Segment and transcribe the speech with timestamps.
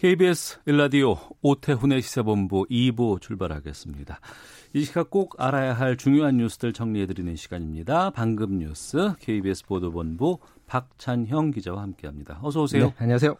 [0.00, 4.18] KBS 일라디오 오태훈의 시사본부 2부 출발하겠습니다.
[4.72, 8.08] 이 시각 꼭 알아야 할 중요한 뉴스들 정리해드리는 시간입니다.
[8.08, 12.38] 방금 뉴스 KBS 보도본부 박찬형 기자와 함께합니다.
[12.40, 12.86] 어서 오세요.
[12.86, 13.36] 네, 안녕하세요.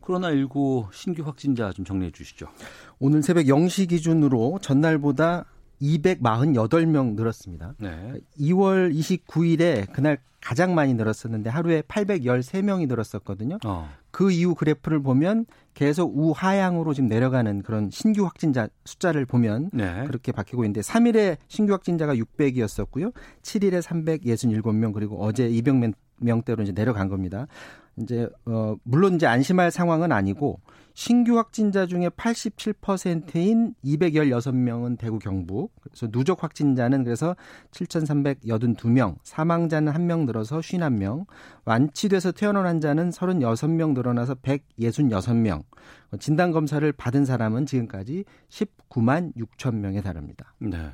[0.00, 2.48] 코로나19 신규 확진자 좀 정리해 주시죠.
[2.98, 5.44] 오늘 새벽 0시 기준으로 전날보다
[5.80, 7.74] 248명 늘었습니다.
[7.78, 8.14] 네.
[8.36, 13.58] 2월 29일에 그날 가장 많이 늘었었는데 하루에 813명이 늘었었거든요.
[13.64, 13.88] 어.
[14.10, 20.04] 그 이후 그래프를 보면 계속 우하향으로 지금 내려가는 그런 신규 확진자 숫자를 보면 네.
[20.06, 23.12] 그렇게 바뀌고 있는데 3일에 신규 확진자가 600이었었고요.
[23.42, 27.46] 7일에 367명 그리고 어제 200명대로 이제 내려간 겁니다.
[28.00, 30.60] 이제 어 물론 이제 안심할 상황은 아니고
[30.94, 35.72] 신규 확진자 중에 87%인 216명은 대구 경북.
[35.80, 37.36] 그래서 누적 확진자는 그래서
[37.70, 41.26] 7,382명, 사망자는 1명 늘어서 51명,
[41.64, 45.62] 완치돼서 퇴원한 환자는 36명 늘어나서 166명.
[46.18, 50.54] 진단 검사를 받은 사람은 지금까지 19만 6천 명에 달합니다.
[50.58, 50.90] 네.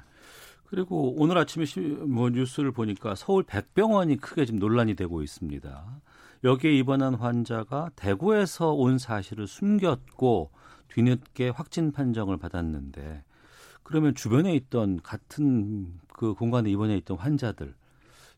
[0.67, 6.01] 그리고 오늘 아침에 시- 뭐 뉴스를 보니까 서울 백병원이 크게 지금 논란이 되고 있습니다.
[6.47, 10.53] 여기에 입원한 환자가 대구에서 온 사실을 숨겼고
[10.89, 13.25] 뒤늦게 확진 판정을 받았는데
[13.83, 17.75] 그러면 주변에 있던 같은 그 공간에 입원해 있던 환자들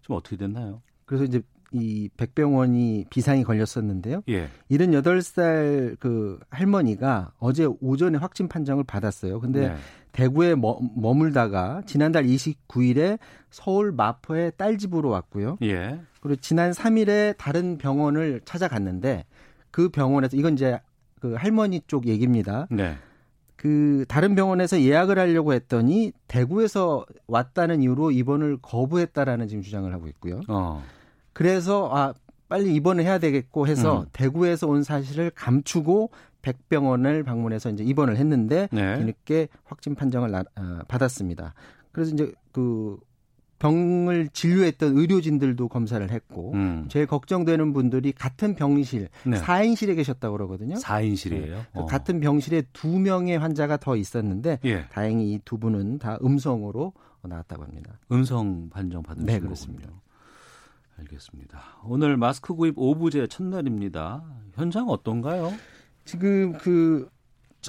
[0.01, 0.81] 좀 어떻게 됐나요?
[1.05, 4.23] 그래서 이제 이 백병원이 비상이 걸렸었는데요.
[4.29, 4.49] 예.
[4.71, 9.41] 78살 그 할머니가 어제 오전에 확진 판정을 받았어요.
[9.41, 9.77] 근데 네.
[10.13, 13.19] 대구에 머, 머물다가 지난달 29일에
[13.51, 15.59] 서울 마포의 딸 집으로 왔고요.
[15.63, 16.01] 예.
[16.21, 19.25] 그리고 지난 3일에 다른 병원을 찾아갔는데
[19.71, 20.81] 그 병원에서 이건 이제
[21.21, 22.67] 그 할머니 쪽 얘기입니다.
[22.71, 22.97] 네.
[23.57, 30.41] 그 다른 병원에서 예약을 하려고 했더니 대구에서 왔다는 이유로 입원을 거부했다라는 지금 주장을 하고 있고요.
[30.49, 30.83] 어.
[31.39, 32.13] 그래서 아
[32.49, 34.07] 빨리 입원을 해야 되겠고 해서 음.
[34.13, 36.11] 대구에서 온 사실을 감추고
[36.43, 38.99] 백병원을 방문해서 이제 입원을 했는데 네.
[38.99, 41.55] 뒤늦게 확진 판정을 나- 아, 받았습니다.
[41.93, 42.97] 그래서 이제 그
[43.61, 46.87] 병을 진료했던 의료진들도 검사를 했고 음.
[46.89, 49.37] 제일 걱정되는 분들이 같은 병실 네.
[49.37, 50.75] 사 4인실에 계셨다고 그러거든요.
[50.77, 51.65] 4인실이에요.
[51.73, 54.87] 그 같은 병실에 두 명의 환자가 더 있었는데 예.
[54.91, 57.99] 다행히 이 두 분은 다 음성으로 나왔다고 합니다.
[58.11, 59.49] 음성 판정 받으신 네, 거군요.
[59.49, 59.89] 그렇습니다.
[60.99, 61.61] 알겠습니다.
[61.85, 64.25] 오늘 마스크 구입 오부제 첫날입니다.
[64.55, 65.53] 현장 어떤가요?
[66.05, 67.09] 지금 그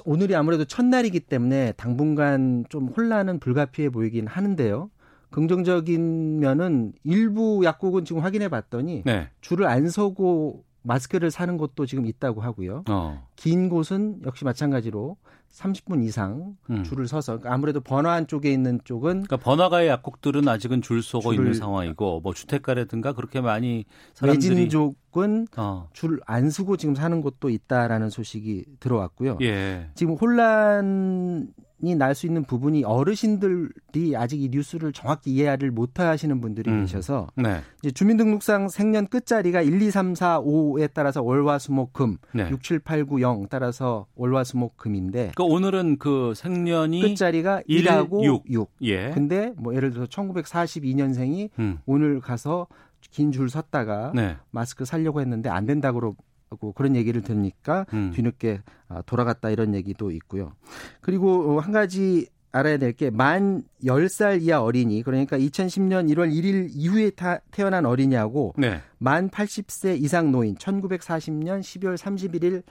[0.06, 4.90] 오늘이 아무래도 첫날이기 때문에 당분간 좀 혼란은 불가피해 보이긴 하는데요.
[5.32, 9.30] 긍정적인 면은 일부 약국은 지금 확인해 봤더니 네.
[9.42, 12.84] 줄을 안 서고 마스크를 사는 곳도 지금 있다고 하고요.
[12.90, 13.28] 어.
[13.36, 15.18] 긴 곳은 역시 마찬가지로
[15.52, 16.84] 30분 이상 음.
[16.84, 21.54] 줄을 서서 그러니까 아무래도 번화한 쪽에 있는 쪽은 그러니까 번화가의 약국들은 아직은 줄 서고 있는
[21.54, 25.90] 상황이고 뭐 주택가라든가 그렇게 많이 사람들이 외진 쪽은 어.
[25.94, 29.40] 줄안 서고 지금 사는 곳도 있다라는 소식이 들어왔고요.
[29.42, 29.90] 예.
[29.96, 31.52] 지금 혼란
[31.82, 36.82] 이 날 수 있는 부분이 어르신들이 아직 이 뉴스를 정확히 이해를 못 하시는 분들이 음.
[36.82, 37.62] 계셔서 네.
[37.82, 42.50] 이제 주민등록상 생년 끝자리가 1, 2, 3, 4, 5에 따라서 월화수목금, 네.
[42.52, 48.44] 6, 7, 8, 9, 0 따라서 월화수목금인데 그러니까 오늘은 그 생년이 끝자리가 일, 1하고 육.
[48.50, 48.70] 6.
[48.82, 49.12] 예.
[49.12, 51.80] 근데 뭐 예를 들어서 1942년생이 음.
[51.86, 52.68] 오늘 가서
[53.12, 54.36] 긴 줄 섰다가 네.
[54.52, 56.16] 마스크 살려고 했는데 안 된다고
[56.50, 58.12] 그러고 그런 얘기를 들으니까 음.
[58.14, 60.54] 뒤늦게 아, 돌아갔다 이런 얘기도 있고요.
[61.02, 66.70] 그리고 어, 한 가지 알아야 될 게 만 10살 이하 어린이 그러니까 2010년 1월 1일
[66.72, 68.82] 이후에 타, 태어난 어린이하고 네.
[68.98, 72.64] 만 80세 이상 노인 1940년 12월 31일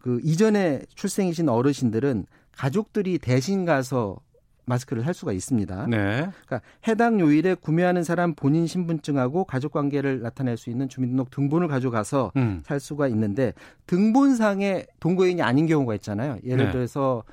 [0.00, 4.20] 그 이전에 출생이신 어르신들은 가족들이 대신 가서
[4.68, 5.86] 마스크를 살 수가 있습니다.
[5.86, 6.28] 네.
[6.46, 12.32] 그러니까 해당 요일에 구매하는 사람 본인 신분증하고 가족 관계를 나타낼 수 있는 주민등록 등본을 가져가서
[12.36, 12.60] 음.
[12.64, 13.54] 살 수가 있는데
[13.86, 16.38] 등본상에 동거인이 아닌 경우가 있잖아요.
[16.44, 16.72] 예를 네.
[16.72, 17.24] 들어서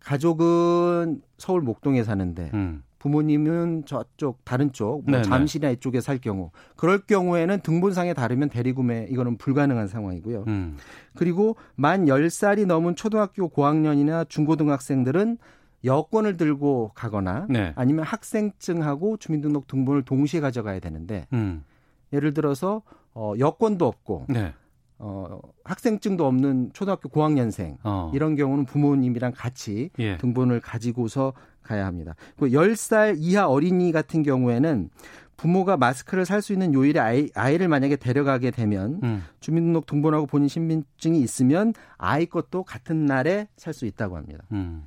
[0.00, 2.82] 가족은 서울 목동에 사는데 음.
[2.98, 5.22] 부모님은 저쪽 다른 쪽, 뭐 네네.
[5.22, 10.44] 잠실이나 이쪽에 살 경우 그럴 경우에는 등본상에 다르면 대리구매 이거는 불가능한 상황이고요.
[10.48, 10.76] 음.
[11.14, 15.38] 그리고 만 10살이 넘은 초등학교 고학년이나 중고등학생들은
[15.86, 17.72] 여권을 들고 가거나 네.
[17.76, 21.64] 아니면 학생증하고 주민등록 등본을 동시에 가져가야 되는데 음.
[22.12, 22.82] 예를 들어서
[23.14, 24.52] 어, 여권도 없고 네.
[24.98, 28.10] 어, 학생증도 없는 초등학교 고학년생 어.
[28.14, 30.16] 이런 경우는 부모님이랑 같이 예.
[30.18, 32.14] 등본을 가지고서 가야 합니다.
[32.38, 34.90] 그 10살 이하 어린이 같은 경우에는
[35.36, 39.22] 부모가 마스크를 살 수 있는 요일에 아이, 아이를 만약에 데려가게 되면 음.
[39.40, 44.44] 주민등록 등본하고 본인 신분증이 있으면 아이 것도 같은 날에 살 수 있다고 합니다.
[44.52, 44.84] 음.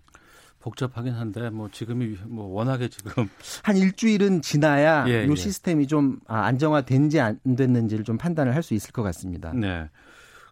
[0.60, 3.30] 복잡하긴 한데 뭐 지금이 뭐 워낙에 지금
[3.64, 5.36] 한 일주일은 지나야 예, 이 예.
[5.36, 9.54] 시스템이 좀 아, 안정화된지 안 됐는지를 좀 판단을 할 수 있을 것 같습니다.
[9.54, 9.90] 네.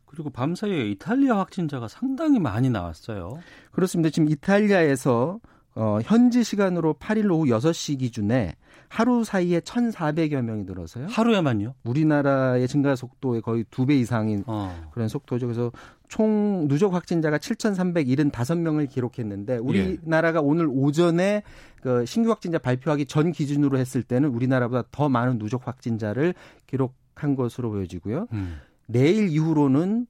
[0.06, 3.38] 그리고 밤사이에 이탈리아 확진자가 상당히 많이 나왔어요.
[3.72, 4.10] 그렇습니다.
[4.10, 5.40] 지금 이탈리아에서
[5.80, 8.56] 어, 현지 시간으로 8일 오후 6시 기준에
[8.90, 11.08] 하루 사이에 1,400여 명이 늘어서요.
[11.10, 11.74] 하루에만요?
[11.84, 14.90] 우리나라의 증가 속도의 거의 두 배 이상인 어.
[14.92, 15.46] 그런 속도죠.
[15.46, 15.72] 그래서
[16.08, 21.44] 총 누적 확진자가 7,375명을 기록했는데 우리나라가 오늘 오전에
[21.82, 26.34] 그 신규 확진자 발표하기 전 기준으로 했을 때는 우리나라보다 더 많은 누적 확진자를
[26.66, 28.28] 기록한 것으로 보여지고요.
[28.34, 28.58] 음.
[28.88, 30.08] 내일 이후로는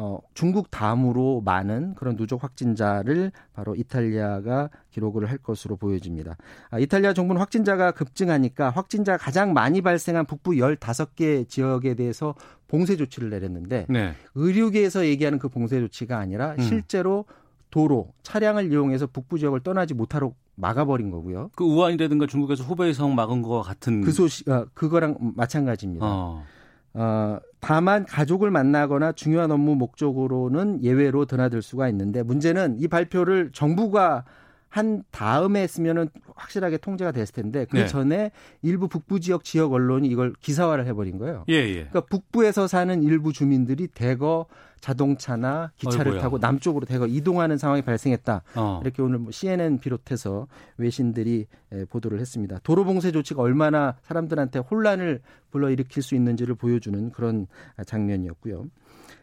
[0.00, 6.36] 어, 중국 다음으로 많은 그런 누적 확진자를 바로 이탈리아가 기록을 할 것으로 보여집니다.
[6.70, 12.34] 아, 이탈리아 정부는 확진자가 급증하니까 확진자가 가장 많이 발생한 북부 15개 지역에 대해서
[12.68, 14.14] 봉쇄 조치를 내렸는데 네.
[14.36, 16.62] 의료계에서 얘기하는 그 봉쇄 조치가 아니라 음.
[16.62, 17.24] 실제로
[17.70, 21.50] 도로, 차량을 이용해서 북부 지역을 떠나지 못하도록 막아버린 거고요.
[21.54, 26.06] 그 우한이라든가 중국에서 후베이성 막은 거와 같은 그 소식, 어, 그거랑 마찬가지입니다.
[26.06, 26.44] 어.
[26.94, 34.24] 어, 다만 가족을 만나거나 중요한 업무 목적으로는 예외로 드나들 수가 있는데 문제는 이 발표를 정부가
[34.68, 37.86] 한 다음에 했으면은 확실하게 통제가 됐을 텐데 그 네.
[37.86, 38.30] 전에
[38.62, 41.44] 일부 북부 지역 지역 언론이 이걸 기사화를 해버린 거예요.
[41.48, 41.74] 예, 예.
[41.74, 44.46] 그러니까 북부에서 사는 일부 주민들이 대거
[44.80, 46.22] 자동차나 기차를 어이구야.
[46.22, 48.42] 타고 남쪽으로 대거 이동하는 상황이 발생했다.
[48.56, 48.80] 어.
[48.82, 50.46] 이렇게 오늘 뭐 CNN 비롯해서
[50.76, 52.58] 외신들이 에, 보도를 했습니다.
[52.62, 55.20] 도로 봉쇄 조치가 얼마나 사람들한테 혼란을
[55.50, 57.46] 불러일으킬 수 있는지를 보여주는 그런
[57.76, 58.66] 아, 장면이었고요.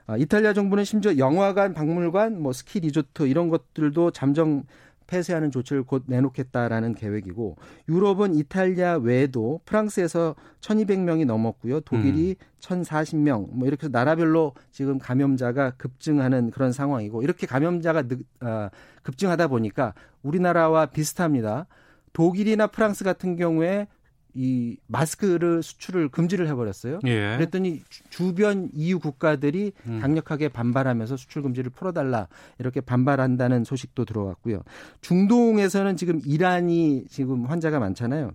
[0.07, 4.63] 아, 이탈리아 정부는 심지어 영화관, 박물관, 뭐 스키 리조트 이런 것들도 잠정
[5.07, 7.57] 폐쇄하는 조치를 곧 내놓겠다라는 계획이고
[7.90, 11.81] 유럽은 이탈리아 외에도 프랑스에서 1,200명이 넘었고요.
[11.81, 18.69] 독일이 1,040명 뭐 이렇게 해서 나라별로 지금 감염자가 급증하는 그런 상황이고 이렇게 감염자가 느, 아,
[19.04, 19.94] 급증하다 보니까
[20.24, 21.68] 우리나라와 비슷합니다.
[22.13, 23.88] 독일이나 프랑스 같은 경우에
[24.38, 27.00] 이 마스크를 수출을 금지를 해버렸어요.
[27.06, 27.36] 예.
[27.38, 30.00] 그랬더니 주- 주변 EU 국가들이 음.
[30.02, 32.28] 강력하게 반발하면서 수출 금지를 풀어달라
[32.60, 34.62] 이렇게 반발한다는 소식도 들어왔고요.
[35.02, 38.32] 중동에서는 지금 이란이 지금 환자가 많잖아요.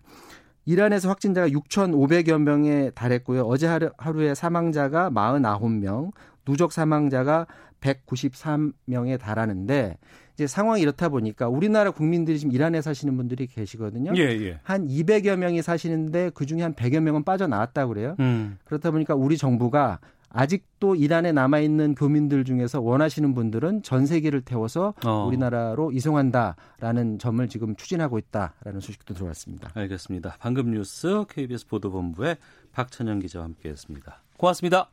[0.65, 3.43] 이란에서 확진자가 6,500여 명에 달했고요.
[3.43, 6.13] 어제 하루, 하루에 사망자가 49명,
[6.47, 7.47] 누적 사망자가
[7.81, 9.99] 193명에 달하는데
[10.41, 14.13] 이제 상황이 이렇다 보니까 우리나라 국민들이 지금 이란에 사시는 분들이 계시거든요.
[14.17, 14.59] 예, 예.
[14.63, 18.17] 한 200여 명이 사시는데 그 중에 한 100여 명은 빠져나왔다고 그래요.
[18.21, 18.57] 음.
[18.65, 19.99] 그렇다 보니까 우리 정부가
[20.31, 25.27] 아직도 이란에 남아 있는 교민들 중에서 원하시는 분들은 전세기를 태워서 어.
[25.27, 29.73] 우리나라로 이송한다라는 점을 지금 추진하고 있다라는 소식도 들어왔습니다.
[29.75, 30.37] 알겠습니다.
[30.41, 32.39] 방금 뉴스 KBS 보도본부의
[32.73, 34.23] 박찬영 기자와 함께했습니다.
[34.39, 34.89] 고맙습니다.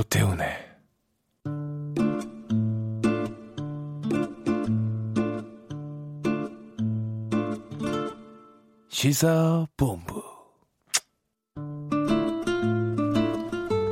[0.00, 0.48] 오태훈의
[8.88, 10.22] 시사본부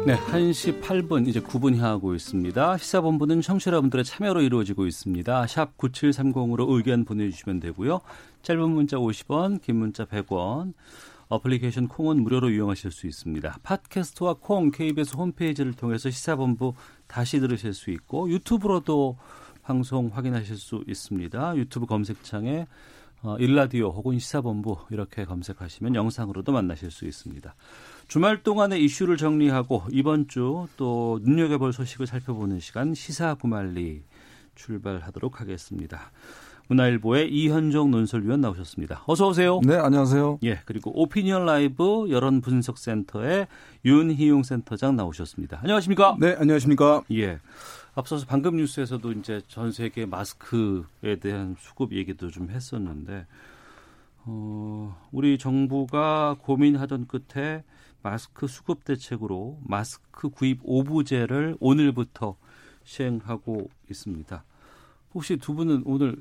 [0.06, 2.78] 네, 1시 8분 이제 9분 향하고 있습니다.
[2.78, 5.46] 시사본부는 청취자 여러분들의 참여로 이루어지고 있습니다.
[5.46, 8.00] 샵 9730으로 의견 보내주시면 되고요.
[8.40, 10.72] 짧은 문자 50원, 긴 문자 100원.
[11.28, 13.58] 어플리케이션 콩은 무료로 이용하실 수 있습니다.
[13.62, 16.74] 팟캐스트와 콩 KBS 홈페이지를 통해서 시사본부
[17.06, 19.16] 다시 들으실 수 있고 유튜브로도
[19.62, 21.56] 방송 확인하실 수 있습니다.
[21.56, 22.66] 유튜브 검색창에
[23.20, 27.54] 어, 일라디오 혹은 시사본부 이렇게 검색하시면 영상으로도 만나실 수 있습니다.
[28.06, 34.04] 주말 동안의 이슈를 정리하고 이번 주 또 눈여겨볼 소식을 살펴보는 시간 시사 구말리
[34.54, 36.12] 출발하도록 하겠습니다.
[36.68, 39.02] 문화일보의 이현종 논설위원 나오셨습니다.
[39.06, 39.60] 어서 오세요.
[39.64, 40.40] 네, 안녕하세요.
[40.44, 43.48] 예, 그리고 오피니언 라이브 여론 분석 센터의
[43.84, 45.60] 윤희용 센터장 나오셨습니다.
[45.62, 46.16] 안녕하십니까?
[46.20, 47.02] 네, 안녕하십니까?
[47.12, 47.38] 예.
[47.94, 53.26] 앞서서 방금 뉴스에서도 이제 전 세계 마스크에 대한 수급 얘기도 좀 했었는데,
[54.24, 57.64] 어, 우리 정부가 고민하던 끝에
[58.02, 62.36] 마스크 수급 대책으로 마스크 구입 오부제를 오늘부터
[62.84, 64.44] 시행하고 있습니다.
[65.14, 66.16] 혹시 두 분은 오늘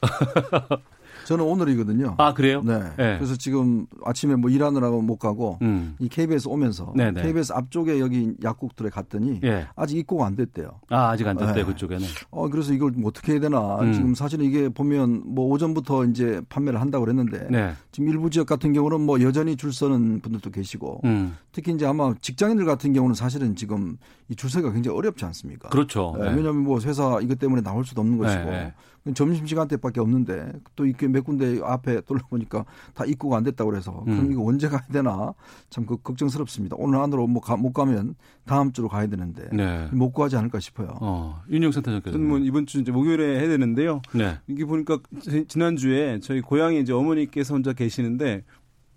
[1.26, 2.14] 저는 오늘이거든요.
[2.18, 2.62] 아 그래요?
[2.64, 2.78] 네.
[2.96, 3.16] 네.
[3.18, 5.96] 그래서 지금 아침에 뭐 일하느라고 못 가고 음.
[5.98, 7.20] 이 KBS 오면서 네네.
[7.20, 9.66] KBS 앞쪽에 여기 약국들에 갔더니 예.
[9.74, 10.78] 아직 입고가 안 됐대요.
[10.88, 11.60] 아 아직 안 됐대 네.
[11.62, 12.06] 요 그쪽에는.
[12.30, 13.92] 어 그래서 이걸 뭐 어떻게 해야 되나 음.
[13.92, 17.72] 지금 사실은 이게 보면 뭐 오전부터 이제 판매를 한다고 그랬는데 네.
[17.90, 21.36] 지금 일부 지역 같은 경우는 뭐 여전히 줄 서는 분들도 계시고 음.
[21.50, 23.96] 특히 이제 아마 직장인들 같은 경우는 사실은 지금
[24.28, 25.70] 이 줄 서기가 굉장히 어렵지 않습니까?
[25.70, 26.14] 그렇죠.
[26.18, 26.36] 네, 네.
[26.36, 28.72] 왜냐하면 뭐 회사 이것 때문에 나올 수도 없는 것이고 네,
[29.14, 33.92] 점심 시간 때밖에 없는데 또 이렇게 몇 군데 앞에 둘러보니까 다 입구가 안 됐다고 그래서
[34.04, 34.32] 그럼 음.
[34.32, 35.32] 이거 언제 가야 되나
[35.70, 36.74] 참 그 걱정스럽습니다.
[36.78, 39.88] 오늘 안으로 뭐못 가면 다음 주로 가야 되는데 네.
[39.92, 40.96] 못 구하지 않을까 싶어요.
[41.00, 42.12] 어, 윤영 센터장께서.
[42.12, 44.00] 저는 뭐 이번 주 이제 목요일에 해야 되는데요.
[44.12, 44.38] 네.
[44.48, 48.42] 이게 보니까 지- 지난주에 저희 고향에 이제 어머니께서 혼자 계시는데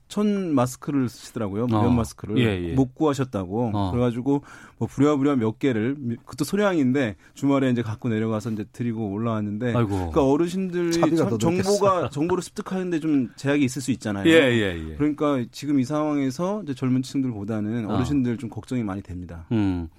[0.09, 1.67] 천 마스크를 쓰시더라고요.
[1.67, 1.89] 면 어.
[1.91, 2.73] 마스크를 예, 예.
[2.73, 3.71] 못 구하셨다고.
[3.73, 3.91] 어.
[3.91, 4.41] 그래가지고
[4.79, 9.75] 뭐 부랴부랴 몇 개를 그것도 소량인데 주말에 이제 갖고 내려가서 이제 드리고 올라왔는데.
[9.75, 9.89] 아이고.
[9.89, 14.27] 그러니까 어르신들이 정보가 정보를 습득하는데 좀 제약이 있을 수 있잖아요.
[14.27, 14.95] 예, 예, 예.
[14.95, 17.93] 그러니까 지금 이 상황에서 이제 젊은 층들보다는 어.
[17.93, 19.45] 어르신들 좀 걱정이 많이 됩니다.
[19.51, 19.89] 음.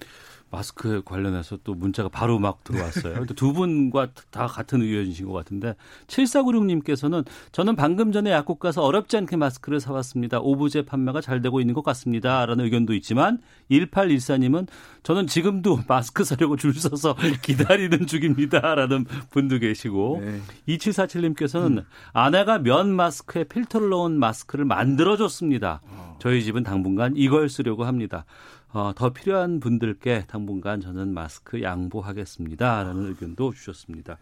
[0.51, 3.25] 마스크에 관련해서 또 문자가 바로 막 들어왔어요.
[3.35, 5.75] 두 분과 다 같은 의견이신 것 같은데
[6.07, 10.39] 7496님께서는 저는 방금 전에 약국 가서 어렵지 않게 마스크를 사왔습니다.
[10.39, 12.45] 오브제 판매가 잘 되고 있는 것 같습니다.
[12.45, 13.39] 라는 의견도 있지만
[13.71, 14.67] 1814님은
[15.03, 18.75] 저는 지금도 마스크 사려고 줄 서서 기다리는 중입니다.
[18.75, 20.41] 라는 분도 계시고 네.
[20.67, 25.81] 2747님께서는 아내가 면 마스크에 필터를 넣은 마스크를 만들어줬습니다.
[26.19, 28.25] 저희 집은 당분간 이걸 쓰려고 합니다.
[28.73, 32.83] 어, 더 필요한 분들께 당분간 저는 마스크 양보하겠습니다.
[32.83, 34.17] 라는 의견도 주셨습니다.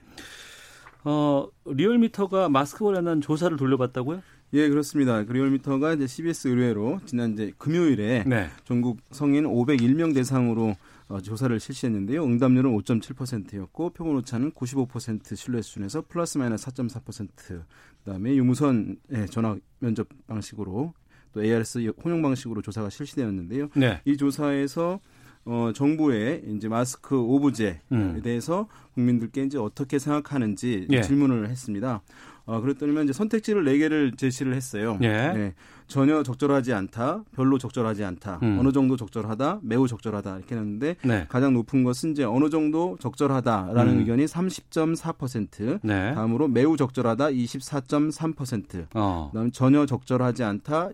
[1.03, 4.21] 어, 리얼미터가 마스크 관련한 조사를 돌려봤다고요?
[4.53, 5.23] 예, 그렇습니다.
[5.25, 8.49] 그 리얼미터가 이제 CBS 의뢰로 지난 이제 금요일에 네.
[8.65, 10.75] 전국 성인 501명 대상으로
[11.07, 12.23] 어, 조사를 실시했는데요.
[12.23, 17.63] 응답률은 5.7%였고 표본 오차는 95% 신뢰 수준에서 플러스 마이너스 4.4%.
[18.03, 20.93] 그다음에 유무선 예, 전화 면접 방식으로
[21.33, 23.69] 또 ARS 혼용 방식으로 조사가 실시되었는데요.
[23.75, 24.01] 네.
[24.05, 24.99] 이 조사에서
[25.45, 28.21] 어, 정부의 이제 마스크 오브제에 음.
[28.21, 31.01] 대해서 국민들께 이제 어떻게 생각하는지 예.
[31.01, 32.01] 질문을 했습니다.
[32.49, 34.97] 어, 그랬더니 이제 선택지를 4개를 제시를 했어요.
[35.03, 35.07] 예.
[35.07, 35.53] 네.
[35.85, 38.57] 전혀 적절하지 않다, 별로 적절하지 않다, 음.
[38.59, 41.25] 어느 정도 적절하다, 매우 적절하다 이렇게 했는데 네.
[41.29, 43.99] 가장 높은 것은 이제 어느 정도 적절하다라는 음.
[43.99, 46.13] 의견이 30.4%, 네.
[46.13, 49.29] 다음으로 매우 적절하다 24.3%, 어.
[49.31, 50.89] 그다음 전혀 적절하지 않다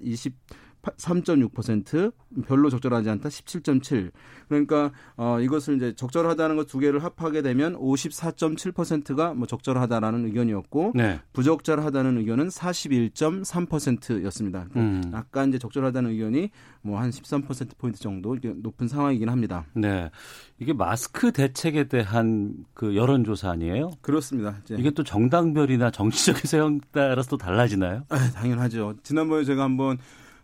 [0.98, 2.12] 23.6%,
[2.46, 4.12] 별로 적절하지 않다 17.7.
[4.50, 11.20] 그러니까 어 이것을 이제 적절하다는 것 두 개를 합하게 되면 54.7%가 뭐 적절하다라는 의견이었고 네.
[11.32, 14.68] 부적절하다는 의견은 41.3%였습니다.
[14.76, 15.02] 음.
[15.14, 16.50] 아까 이제 적절하다는 의견이
[16.82, 19.66] 뭐 한 13% 포인트 정도 높은 상황이긴 합니다.
[19.74, 20.10] 네.
[20.60, 23.92] 이게 마스크 대책에 대한 그 여론 조사 아니에요?
[24.02, 24.58] 그렇습니다.
[24.72, 28.04] 이게 또 정당별이나 정치적인 세형 따라서 또 달라지나요?
[28.10, 28.96] 아, 당연하죠.
[29.04, 29.98] 지난번에 제가 한번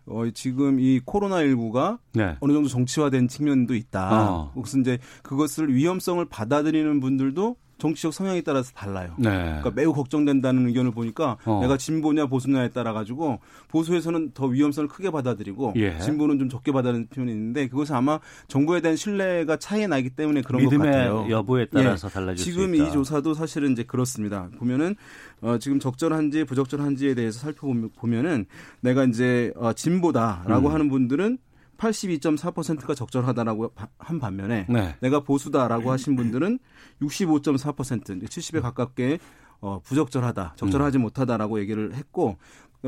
[0.06, 2.36] 어, 지금 이 코로나19가 네.
[2.40, 4.30] 어느 정도 정치화된 측면도 있다.
[4.30, 4.52] 어.
[4.54, 9.14] 혹시 이제 그것을 위험성을 받아들이는 분들도 정치적 성향에 따라서 달라요.
[9.18, 9.28] 네.
[9.28, 11.58] 그러니까 매우 걱정된다는 의견을 보니까 어.
[11.62, 15.98] 내가 진보냐 보수냐에 따라 가지고 보수에서는 더 위험성을 크게 받아들이고 예.
[15.98, 20.64] 진보는 좀 적게 받아들이는 표현이 있는데 그것은 아마 정부에 대한 신뢰가 차이가 나기 때문에 그런
[20.64, 21.26] 것 같아요.
[21.28, 22.72] 여부에 따라서 달라질 지금.
[22.76, 24.48] 이 조사도 사실은 이제 그렇습니다.
[24.58, 24.94] 보면은
[25.40, 28.46] 어, 지금 적절한지 부적절한지에 대해서 살펴보면은
[28.80, 30.72] 내가 이제 어, 진보다라고 음.
[30.72, 31.38] 하는 분들은
[31.78, 34.96] 82.4%가 적절하다라고 바- 한 반면에 네.
[35.00, 36.58] 내가 보수다라고 하신 분들은
[37.00, 39.18] 65.4% 70에 가깝게
[39.60, 41.02] 어, 부적절하다, 적절하지 음.
[41.02, 42.36] 못하다라고 얘기를 했고 어,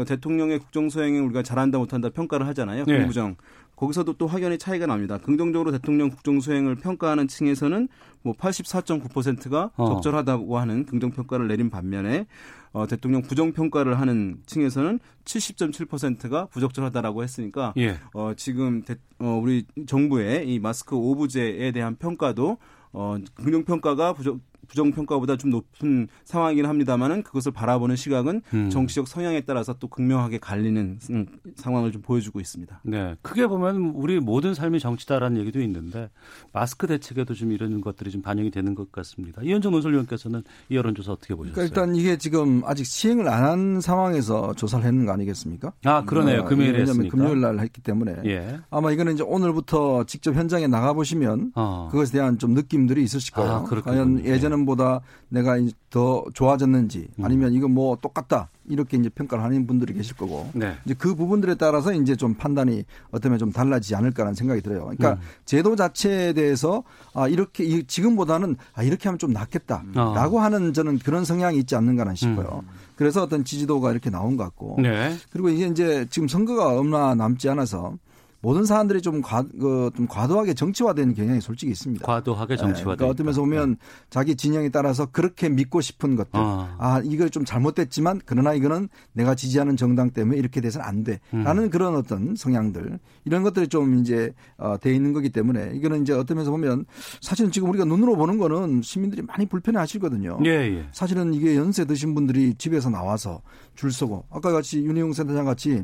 [0.03, 2.85] 대통령의 국정 수행에 우리가 잘한다 못한다 평가를 하잖아요.
[2.85, 2.99] 네.
[2.99, 3.37] 긍부정.
[3.77, 5.19] 거기서도 또 확연히 차이가 납니다.
[5.19, 7.89] 긍정적으로 대통령 국정 수행을 평가하는 층에서는
[8.23, 9.95] 뭐 84.9%가 어.
[9.95, 12.27] 적절하다고 하는 긍정 평가를 내린 반면에
[12.73, 17.99] 어, 대통령 부정 평가를 하는 층에서는 70.7%가 부적절하다라고 했으니까 예.
[18.15, 22.59] 어, 지금 대, 어, 우리 정부의 이 마스크 오브제에 대한 평가도
[22.93, 28.71] 어, 긍정 평가가 부정 부정 평가보다 좀 높은 상황이긴 합니다만은 그것을 바라보는 시각은 음.
[28.71, 32.81] 정치적 성향에 따라서 또 극명하게 갈리는 음, 상황을 좀 보여주고 있습니다.
[32.83, 33.15] 네.
[33.23, 36.11] 크게 보면 우리 모든 삶이 정치다라는 얘기도 있는데
[36.53, 39.41] 마스크 대책에도 좀 이런 것들이 좀 반영이 되는 것 같습니다.
[39.43, 41.55] 이현정 논설위원께서는 이 여론조사 어떻게 보셨어요?
[41.55, 45.73] 그러니까 일단 이게 지금 아직 시행을 안 한 상황에서 조사를 했는 거 아니겠습니까?
[45.85, 46.41] 아, 그러네요.
[46.41, 47.09] 어, 금요일에 왜냐하면.
[47.09, 48.59] 금요일 날 했기 때문에 예.
[48.71, 51.89] 아마 이거는 이제 오늘부터 직접 현장에 나가 보시면 어.
[51.91, 53.51] 그것에 대한 좀 느낌들이 있으실 거예요.
[53.53, 53.95] 아, 그렇군요.
[53.95, 57.25] 과연 예전에 예전보다 내가 이제 더 좋아졌는지 음.
[57.25, 60.75] 아니면 이거 뭐 똑같다 이렇게 이제 평가를 하는 분들이 계실 거고 네.
[60.85, 64.85] 이제 그 부분들에 따라서 이제 좀 판단이 어쩌면 좀 달라지지 않을까라는 생각이 들어요.
[64.85, 65.19] 그러니까 음.
[65.45, 70.45] 제도 자체에 대해서 아 이렇게 이- 지금보다는 아 이렇게 하면 좀 낫겠다라고 아.
[70.45, 72.65] 하는 저는 그런 성향이 있지 않는가는 싶어요.
[72.97, 74.83] 그래서 어떤 지지도가 이렇게 나온 것 같고 음.
[74.83, 75.17] 네.
[75.31, 77.97] 그리고 이게 이제 지금 선거가 얼마 남지 않아서
[78.45, 82.05] 모든 사람들이 좀, 과, 그, 좀 과도하게 정치화되는 경향이 솔직히 있습니다.
[82.05, 82.85] 과도하게 예, 정치화돼.
[82.85, 83.79] 그러니까 어떤 면에서 보면
[84.11, 86.33] 자기 진영에 따라서 그렇게 믿고 싶은 것들.
[86.35, 86.77] 아.
[86.79, 91.21] 아, 이거 좀 잘못됐지만 그러나 이거는 내가 지지하는 정당 때문에 이렇게 돼서는 안 돼.
[91.33, 91.43] 음.
[91.43, 92.99] 라는 그런 어떤 성향들.
[93.25, 96.85] 이런 것들이 좀 이제 어, 돼 있는 거기 때문에 이거는 이제 어떤 면에서 보면
[97.23, 100.39] 사실은 지금 우리가 눈으로 보는 거는 시민들이 많이 불편해 하시거든요.
[100.45, 100.87] 예, 예.
[100.93, 103.41] 사실은 이게 연세 드신 분들이 집에서 나와서
[103.75, 105.83] 줄 서고 아까 같이 윤희용 센터장 같이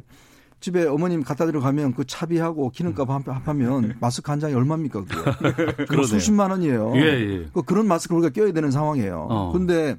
[0.60, 5.04] 집에 어머님 갖다 드려 가면 그 차비하고 기름값 한- 합하면 마스크 한 장이 얼마입니까?
[5.88, 6.02] 그거.
[6.04, 6.92] 수십만 원이에요.
[6.96, 7.46] 예, 예.
[7.52, 9.26] 그 그런 마스크를 우리가 껴야 되는 상황이에요.
[9.30, 9.52] 어.
[9.52, 9.96] 그런데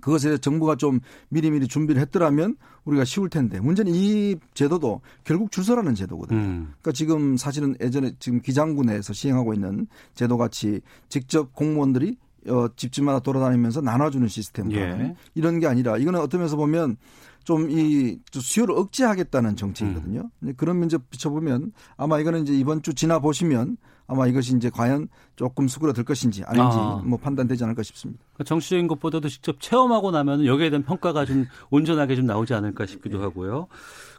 [0.00, 1.00] 그것에 정부가 좀
[1.30, 6.38] 미리미리 준비를 했더라면 우리가 쉬울 텐데 문제는 이 제도도 결국 줄 서라는 제도거든요.
[6.38, 6.66] 음.
[6.80, 12.16] 그러니까 지금 사실은 예전에 지금 기장군에서 시행하고 있는 제도 같이 직접 공무원들이
[12.48, 15.16] 어, 집집마다 돌아다니면서 나눠주는 시스템 예.
[15.34, 16.96] 이런 게 아니라 이거는 어떤 면에서 보면
[17.44, 20.30] 좀 이 수요를 억제하겠다는 정책이거든요.
[20.40, 25.08] 근데 그런 면에서 비춰보면 아마 이거는 이제 이번 주 지나 보시면 아마 이것이 이제 과연
[25.36, 27.02] 조금 수그러들 것인지 아닌지 아.
[27.04, 28.22] 뭐 판단되지 않을까 싶습니다.
[28.34, 33.22] 그러니까 정치적인 것보다도 직접 체험하고 나면 여기에 대한 평가가 좀 온전하게 좀 나오지 않을까 싶기도
[33.22, 33.68] 하고요.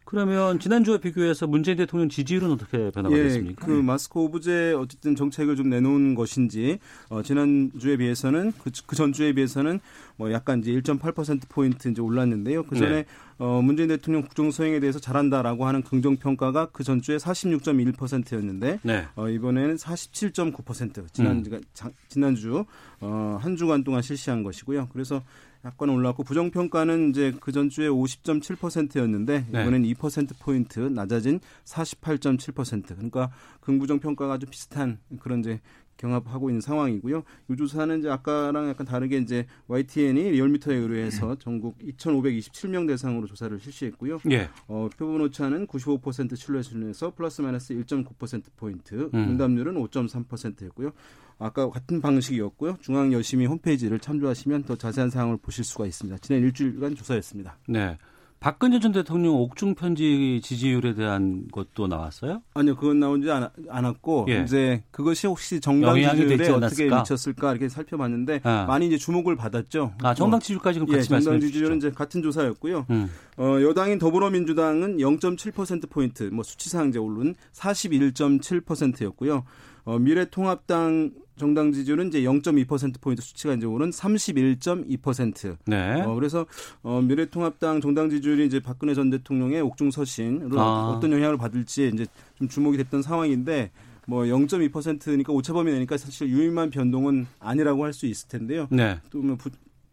[0.05, 3.65] 그러면 지난주와 비교해서 문재인 대통령 지지율은 어떻게 변화가 예, 됐습니까?
[3.65, 6.77] 그 마스크 오브제 어쨌든 정책을 좀 내놓은 것인지
[7.09, 9.79] 어, 지난 주에 비해서는 그, 그 전주에 비해서는
[10.15, 12.63] 뭐 약간 이제 1.8% 포인트 이제 올랐는데요.
[12.63, 13.05] 그 전에 네.
[13.39, 19.05] 어, 문재인 대통령 국정 수행에 대해서 잘한다라고 하는 긍정 평가가 그 전주에 46.1%였는데 네.
[19.15, 21.61] 어, 이번에는 47.9% 지난 음.
[21.73, 22.63] 장- 지난주
[23.01, 24.87] 어, 한 주간 동안 실시한 것이고요.
[24.93, 25.21] 그래서
[25.65, 29.61] 약간 올랐고 부정 평가는 이제 그 전주에 50.7%였는데 네.
[29.61, 32.87] 이번엔 2% 포인트 낮아진 48.7%.
[32.87, 33.31] 그러니까
[33.61, 35.59] 긍부정 평가가 좀 비슷한 그런 이제
[35.97, 37.23] 경합하고 있는 상황이고요.
[37.49, 44.19] 이 조사는 이제 아까랑 약간 다르게 이제 YTN이 리얼미터에 의뢰해서 전국 2,527명 대상으로 조사를 실시했고요.
[44.31, 44.49] 예.
[44.67, 49.29] 어, 표본 오차는 95% 신뢰 수준에서 플러스 마이너스 1.9% 포인트, 음.
[49.31, 50.91] 응답률은 5.3%였고요.
[51.37, 52.77] 아까 같은 방식이었고요.
[52.81, 56.17] 중앙 열심히 홈페이지를 참조하시면 더 자세한 사항을 보실 수가 있습니다.
[56.19, 57.57] 지난 일주일간 조사였습니다.
[57.67, 57.97] 네.
[58.45, 62.43] 박근혜 전 대통령 옥중 편지 지지율에 대한 것도 나왔어요?
[62.53, 64.43] 아니요, 그건 나오지 않, 않았고 예.
[64.43, 66.85] 이제 그것이 혹시 정당 지지율에 어떻게?
[66.87, 68.65] 미쳤을까 이렇게 살펴봤는데 아.
[68.67, 69.93] 많이 이제 주목을 받았죠.
[70.03, 71.77] 아, 정당 뭐, 지지율까지 그럼 예, 같이 정당 말씀해 지지율은.
[71.77, 72.85] 이제 같은 조사였고요.
[72.91, 73.09] 음.
[73.37, 79.43] 어, 여당인 더불어민주당은 0.7% 포인트, 뭐 수치상 이제 오른 41.7%였고요.
[79.85, 85.57] 어, 미래통합당 정당 지지율은 이제 0.2% 포인트 수치가 이제 오른 31.2%.
[85.65, 86.01] 네.
[86.01, 86.45] 어, 그래서
[86.81, 90.89] 어, 미래통합당 정당 지지율이 이제 박근혜 전 대통령의 옥중 서신으로 아.
[90.89, 93.71] 어떤 영향을 받을지 이제 좀 주목이 됐던 상황인데
[94.07, 98.67] 뭐 0.2%니까 오차범위 내니까 사실 유의미한 변동은 아니라고 할 수 있을 텐데요.
[98.69, 98.99] 네.
[99.09, 99.37] 또뭐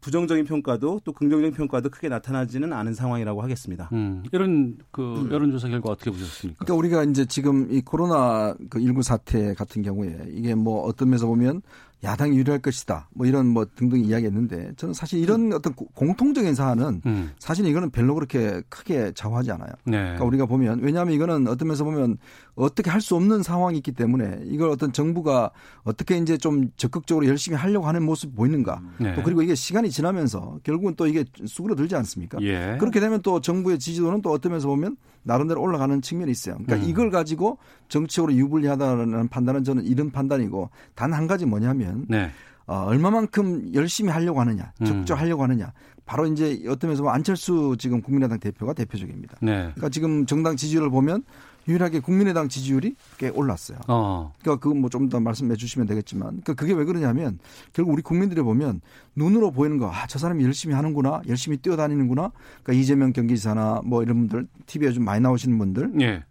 [0.03, 3.88] 부정적인 평가도 또 긍정적인 평가도 크게 나타나지는 않은 상황이라고 하겠습니다.
[3.93, 4.23] 음.
[4.33, 6.65] 이런 그 여론조사 결과 어떻게 보셨습니까?
[6.65, 11.27] 그러니까 우리가 이제 지금 이 코로나 그 19 사태 같은 경우에 이게 뭐 어떤 면에서
[11.27, 11.62] 보면
[12.05, 13.09] 야당이 유리할 것이다.
[13.15, 17.31] 뭐 이런 뭐 등등 이야기했는데 저는 사실 이런 어떤 고- 공통적인 사안은 음.
[17.38, 19.71] 사실 이거는 별로 그렇게 크게 좌우하지 않아요.
[19.85, 19.99] 네.
[19.99, 22.19] 그러니까 우리가 보면 왜냐하면 이거는 어떤 면에서 보면
[22.55, 25.51] 어떻게 할 수 없는 상황이 있기 때문에 이걸 어떤 정부가
[25.85, 28.81] 어떻게 이제 좀 적극적으로 열심히 하려고 하는 모습이 보이는가.
[28.99, 29.15] 네.
[29.15, 32.38] 또 그리고 이게 시간이 지나면서 결국은 또 이게 수그러들지 않습니까?
[32.43, 32.77] 예.
[32.81, 36.57] 그렇게 되면 또 정부의 지지도는 또 어떤 면에서 보면 나름대로 올라가는 측면이 있어요.
[36.65, 36.91] 그러니까 음.
[36.91, 42.31] 이걸 가지고 정치적으로 유불리하다는 판단은 저는 이런 판단이고 단 한 가지 뭐냐면 네.
[42.66, 44.87] 어, 얼마만큼 열심히 하려고 하느냐, 음.
[44.87, 45.72] 적극 하려고 하느냐.
[46.05, 49.37] 바로 이제 어떤 면에서 안철수 지금 국민의당 대표가 대표적입니다.
[49.40, 49.52] 네.
[49.74, 51.22] 그러니까 지금 정당 지지율을 보면
[51.68, 53.78] 유일하게 국민의당 지지율이 꽤 올랐어요.
[53.87, 54.33] 어.
[54.40, 57.38] 그러니까 그건 뭐 좀 더 말씀해 주시면 되겠지만, 그러니까 그게 왜 그러냐면
[57.72, 58.81] 결국 우리 국민들이 보면
[59.14, 62.33] 눈으로 보이는 거, 아, 저 사람이 열심히 하는구나, 열심히 뛰어다니는구나.
[62.62, 66.24] 그러니까 이재명 경기지사나 뭐 이런 분들, TV에 좀 많이 나오시는 분들, 예.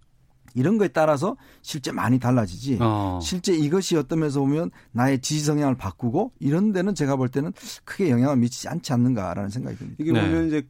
[0.56, 2.78] 이런 거에 따라서 실제 많이 달라지지.
[2.82, 3.20] 어.
[3.22, 8.10] 실제 이것이 어떤 면에서 보면 나의 지지 성향을 바꾸고 이런 데는 제가 볼 때는 크게
[8.10, 9.98] 영향을 미치지 않지 않는가라는 생각이 듭니다.
[10.00, 10.22] 이게 네.
[10.22, 10.68] 보면 이제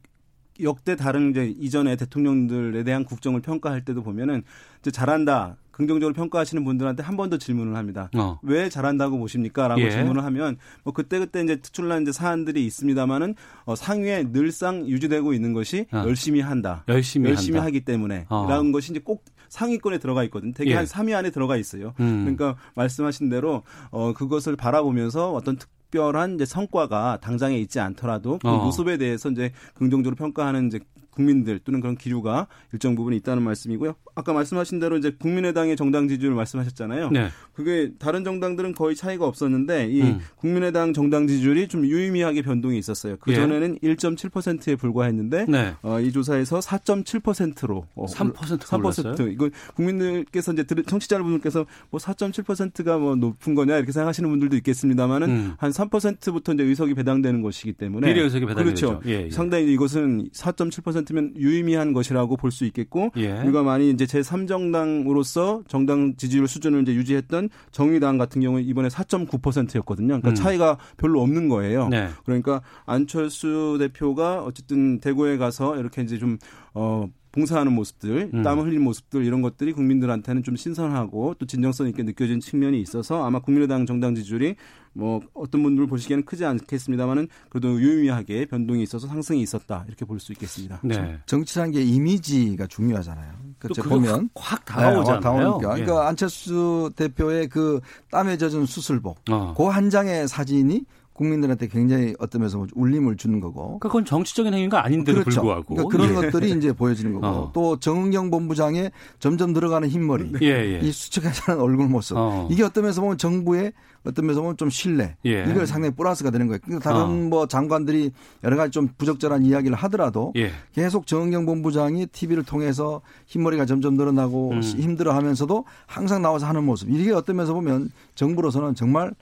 [0.60, 4.42] 역대 다른 이제 이전의 대통령들에 대한 국정을 평가할 때도 보면은
[4.80, 5.56] 이제 잘한다.
[5.72, 8.10] 긍정적으로 평가하시는 분들한테 한 번 더 질문을 합니다.
[8.16, 8.38] 어.
[8.42, 9.90] 왜 잘한다고 보십니까?라고 예.
[9.90, 15.52] 질문을 하면 뭐 그때 그때 이제 특출난 이제 사안들이 있습니다만은 어, 상위에 늘상 유지되고 있는
[15.52, 16.04] 것이 아.
[16.06, 16.84] 열심히 한다.
[16.88, 17.66] 열심히, 열심히 한다.
[17.66, 18.46] 하기 때문에 어.
[18.48, 20.52] 라는 것이 이제 꼭 상위권에 들어가 있거든요.
[20.52, 20.74] 되게 예.
[20.74, 21.94] 한 3위 안에 들어가 있어요.
[22.00, 22.20] 음.
[22.24, 28.48] 그러니까 말씀하신 대로 어 그것을 바라보면서 어떤 특 특별한 이제 성과가 당장에 있지 않더라도 그
[28.48, 28.64] 어.
[28.64, 30.80] 모습에 대해서 이제 긍정적으로 평가하는 이제
[31.12, 33.94] 국민들 또는 그런 기류가 일정 부분 있다는 말씀이고요.
[34.14, 37.10] 아까 말씀하신 대로 이제 국민의당의 정당 지지율 말씀하셨잖아요.
[37.10, 37.28] 네.
[37.54, 40.18] 그게 다른 정당들은 거의 차이가 없었는데 이 음.
[40.36, 43.16] 국민의당 정당 지지율이 좀 유의미하게 변동이 있었어요.
[43.20, 43.36] 그 예.
[43.36, 45.74] 전에는 1.7%에 불과했는데 네.
[45.82, 49.14] 어, 이 조사에서 4.7%로 어, 3%가 올랐어요?
[49.14, 55.28] 3% 이거 국민들께서 이제 들- 청취자분들께서 뭐 4.7%가 뭐 높은 거냐 이렇게 생각하시는 분들도 있겠습니다만은
[55.30, 55.52] 음.
[55.58, 59.00] 한 3%부터 이제 의석이 배당되는 것이기 때문에 비례 의석이 배당이 그렇죠.
[59.06, 59.30] 예, 예.
[59.30, 63.32] 상당히 이것은 4.7%면 유의미한 것이라고 볼 수 있겠고 예.
[63.40, 70.08] 우리가 많이 이제 제 3정당으로서 정당 지지율 수준을 이제 유지했던 정의당 같은 경우는 이번에 4.9%였거든요.
[70.08, 70.34] 그러니까 음.
[70.34, 71.88] 차이가 별로 없는 거예요.
[71.88, 72.08] 네.
[72.24, 76.38] 그러니까 안철수 대표가 어쨌든 대구에 가서 이렇게 이제 좀
[76.74, 77.06] 어.
[77.32, 78.42] 봉사하는 모습들, 음.
[78.42, 83.38] 땀 흘린 모습들 이런 것들이 국민들한테는 좀 신선하고 또 진정성 있게 느껴진 측면이 있어서 아마
[83.40, 84.56] 국민의당 정당 지지율이
[84.94, 90.32] 뭐 어떤 분들 보시기에는 크지 않겠습니다만은 그래도 유의미하게 변동이 있어서 상승이 있었다 이렇게 볼 수
[90.32, 90.78] 있겠습니다.
[90.84, 91.18] 네.
[91.26, 93.32] 정치라는 게 이미지가 중요하잖아요.
[93.60, 95.20] 또 그러니까 그거 보면 확 네, 다가오잖아요.
[95.20, 95.78] 다가오니까.
[95.78, 95.82] 예.
[95.84, 99.54] 그러니까 안철수 대표의 그 땀에 젖은 수술복, 어.
[99.56, 103.78] 그한 장의 사진이 국민들한테 굉장히 어떤 면에서 울림을 주는 거고.
[103.78, 106.14] 그러니까 그건 정치적인 행위가 아닌데도 불구하고 그러니까 그런 예.
[106.14, 107.50] 것들이 이제 보여지는 거고 어.
[107.52, 110.80] 또 정은경 본부장의 점점 들어가는 흰머리, 예, 예.
[110.82, 112.48] 이 수척하는 얼굴 모습 어.
[112.50, 113.72] 이게 어떤 면에서 보면 정부의
[114.04, 115.44] 어떤 면에서 보면 좀 신뢰 예.
[115.48, 116.58] 이걸 상당히 플러스가 되는 거예요.
[116.64, 117.06] 그러니까 다른 어.
[117.06, 118.10] 뭐 장관들이
[118.42, 120.50] 여러 가지 좀 부적절한 이야기를 하더라도 예.
[120.72, 124.60] 계속 정은경 본부장이 TV를 통해서 흰머리가 점점 늘어나고 음.
[124.62, 129.12] 힘들어 하면서도 항상 나와서 하는 모습 이게 어떤 면에서 보면 정부로서는 정말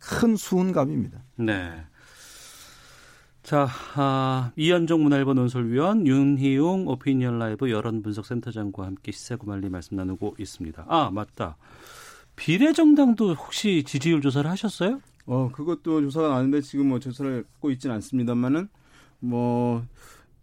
[0.00, 1.22] 큰 수훈감입니다.
[1.36, 1.84] 네.
[3.42, 10.84] 자, 아, 이현종 문화일보 논설위원 윤희용 오피니언 라이브 여론분석센터장과 함께 시세구말리 말씀 나누고 있습니다.
[10.88, 11.56] 아, 맞다.
[12.36, 15.00] 비례정당도 혹시 지지율 조사를 하셨어요?
[15.26, 18.68] 어, 그것도 조사가 나는데 지금 뭐 조사를 갖고 있지는 않습니다만은
[19.20, 19.84] 뭐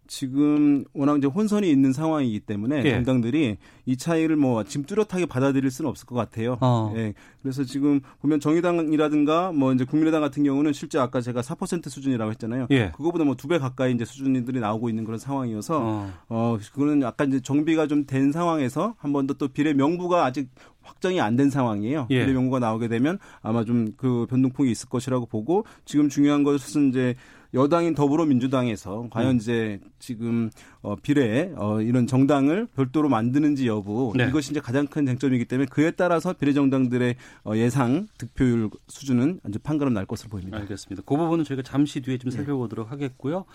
[0.08, 2.90] 지금 워낙 이제 혼선이 있는 상황이기 때문에 예.
[2.92, 6.56] 정당들이 이 차이를 뭐 지금 뚜렷하게 받아들일 수는 없을 것 같아요.
[6.60, 6.92] 어.
[6.96, 7.14] 예.
[7.42, 12.66] 그래서 지금 보면 정의당이라든가 뭐 이제 국민의당 같은 경우는 실제 아까 제가 4% 수준이라고 했잖아요.
[12.70, 12.90] 예.
[12.96, 16.12] 그거보다 뭐 두 배 가까이 이제 수준들이 나오고 있는 그런 상황이어서 어.
[16.28, 20.48] 어, 그거는 약간 이제 정비가 좀 된 상황에서 한 번 더 또 비례 명부가 아직
[20.82, 22.06] 확정이 안 된 상황이에요.
[22.10, 22.20] 예.
[22.24, 27.14] 비례 명부가 나오게 되면 아마 좀 그 변동폭이 있을 것이라고 보고 지금 중요한 것은 이제
[27.54, 29.36] 여당인 더불어민주당에서 과연 음.
[29.36, 30.50] 이제 지금
[30.82, 34.26] 어 비례 어 이런 정당을 별도로 만드는지 여부 네.
[34.28, 39.58] 이것이 이제 가장 큰 쟁점이기 때문에 그에 따라서 비례 정당들의 어 예상 득표율 수준은 이제
[39.58, 40.58] 판가름 날 것으로 보입니다.
[40.58, 41.02] 알겠습니다.
[41.06, 42.18] 그 부분은 저희가 잠시 뒤에 예.
[42.18, 43.46] 좀 살펴보도록 하겠고요.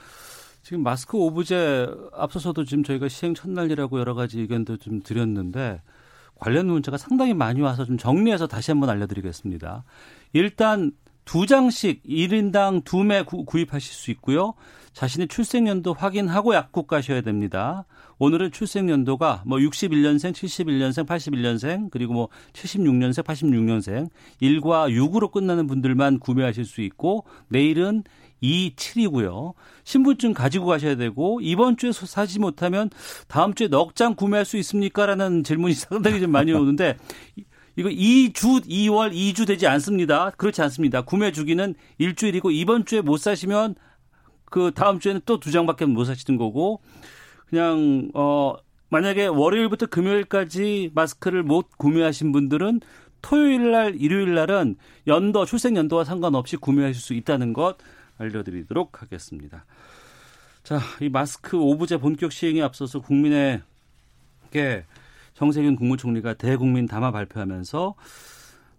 [0.63, 5.82] 지금 마스크 오브제 앞서서도 지금 저희가 시행 첫날이라고 여러 가지 의견도 좀 드렸는데
[6.36, 9.84] 관련 문자가 상당히 많이 와서 좀 정리해서 다시 한번 알려드리겠습니다.
[10.32, 10.91] 일단
[11.25, 14.53] 두 장씩 1인당 두 매 구입하실 수 있고요.
[14.93, 17.86] 자신의 출생연도 확인하고 약국 가셔야 됩니다.
[18.19, 24.09] 오늘은 출생연도가 뭐 61년생, 71년생, 81년생, 그리고 뭐 76년생, 86년생,
[24.41, 28.03] 1과 6으로 끝나는 분들만 구매하실 수 있고, 내일은
[28.41, 29.53] 2, 7이고요.
[29.83, 32.89] 신분증 가지고 가셔야 되고, 이번 주에 사지 못하면
[33.27, 35.05] 다음 주에 넉 장 구매할 수 있습니까?
[35.07, 36.97] 라는 질문이 상당히 좀 많이 오는데,
[37.75, 40.29] 이거 2주, 2월 2주 되지 않습니다.
[40.31, 41.01] 그렇지 않습니다.
[41.01, 43.75] 구매 주기는 일주일이고, 이번 주에 못 사시면
[44.45, 46.79] 그 다음 주에는 또 두 장밖에 못 사시는 거고
[47.49, 48.55] 그냥 어
[48.89, 52.81] 만약에 월요일부터 금요일까지 마스크를 못 구매하신 분들은
[53.23, 54.75] 토요일 날 일요일 날은
[55.07, 57.77] 연도 출생 연도와 상관없이 구매하실 수 있다는 것
[58.19, 59.65] 알려드리도록 하겠습니다.
[60.62, 63.63] 자, 이 마스크 오부제 본격 시행에 앞서서 국민에게
[65.33, 67.95] 정세균 국무총리가 대국민 담화 발표하면서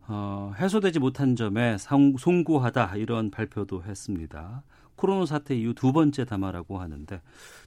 [0.07, 4.63] 어, 해소되지 못한 점에 상, 송구하다 이런 발표도 했습니다.
[4.97, 7.21] 코로나 사태 이후 두 번째 담화라고 하는데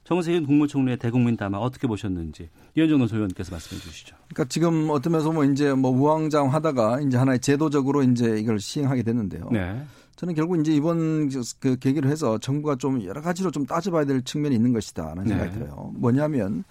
[0.04, 4.16] 정세균 국무총리의 대국민 담화 어떻게 보셨는지 이현정 논소위원께서 말씀해 주시죠.
[4.28, 9.48] 그러니까 지금 어떤 면에서 뭐 이제 뭐 우왕좌왕하다가 이제 하나의 제도적으로 이제 이걸 시행하게 됐는데요.
[9.52, 9.84] 네.
[10.18, 14.52] 저는 결국 이제 이번 그 계기로 해서 정부가 좀 여러 가지로 좀 따져봐야 될 측면이
[14.52, 15.30] 있는 것이다라는 네.
[15.30, 15.92] 생각이 들어요.
[15.94, 16.64] 뭐냐면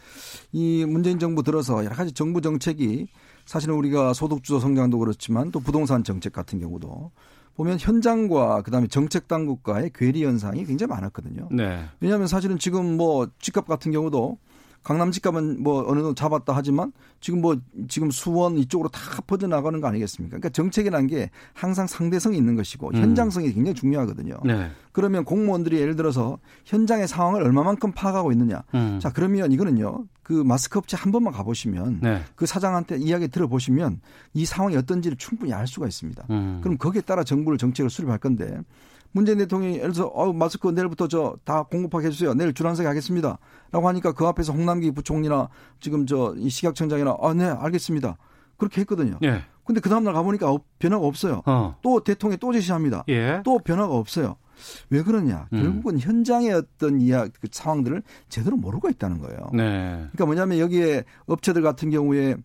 [0.52, 3.08] 이 문재인 정부 들어서 여러 가지 정부 정책이
[3.46, 7.12] 사실은 우리가 소득주도 성장도 그렇지만 또 부동산 정책 같은 경우도
[7.56, 11.48] 보면 현장과 그다음에 정책 당국과의 괴리 현상이 굉장히 많았거든요.
[11.50, 11.86] 네.
[12.02, 14.38] 왜냐하면 사실은 지금 뭐 집값 같은 경우도
[14.88, 17.58] 강남 집값은 뭐 어느 정도 잡았다 하지만 지금 뭐
[17.90, 20.38] 지금 수원 이쪽으로 다 퍼져 나가는 거 아니겠습니까?
[20.38, 22.96] 그러니까 정책이라는 게 항상 상대성이 있는 것이고 음.
[22.96, 24.38] 현장성이 굉장히 중요하거든요.
[24.46, 24.70] 네.
[24.94, 28.64] 그러면 공무원들이 예를 들어서 현장의 상황을 얼마만큼 파악하고 있느냐.
[28.76, 28.98] 음.
[29.02, 30.06] 자 그러면 이거는요.
[30.24, 32.22] 그 마스크 업체 한 번만 가보시면 네.
[32.36, 34.00] 그 사장한테 이야기 들어보시면
[34.36, 36.28] 이 상황이 어떤지를 충분히 알 수가 있습니다.
[36.30, 36.62] 음.
[36.64, 38.58] 그럼 거기에 따라 정부를 정책을 수립할 건데
[39.12, 42.34] 문재인 대통령이 예를 들어서 어, 마스크 내일부터 저 다 공급하게 해주세요.
[42.34, 43.38] 내일 줄한석에 하겠습니다.
[43.72, 48.18] 라고 하니까 그 앞에서 홍남기 부총리나 지금 저 이 식약청장이나 아, 네, 알겠습니다.
[48.58, 49.18] 그렇게 했거든요.
[49.24, 49.42] 예.
[49.66, 51.42] 근데 그 다음날 가보니까 어, 변화가 없어요.
[51.46, 51.76] 어.
[51.82, 53.04] 또 대통령이 또 제시합니다.
[53.10, 53.42] 예.
[53.44, 54.38] 또 변화가 없어요.
[54.90, 55.48] 왜 그러냐?
[55.54, 55.62] 음.
[55.62, 59.50] 결국은 현장의 어떤 이야 그 상황들을 제대로 모르고 있다는 거예요.
[59.54, 59.90] 네.
[59.98, 62.36] 그러니까 뭐냐면 여기에 업체들 같은 경우에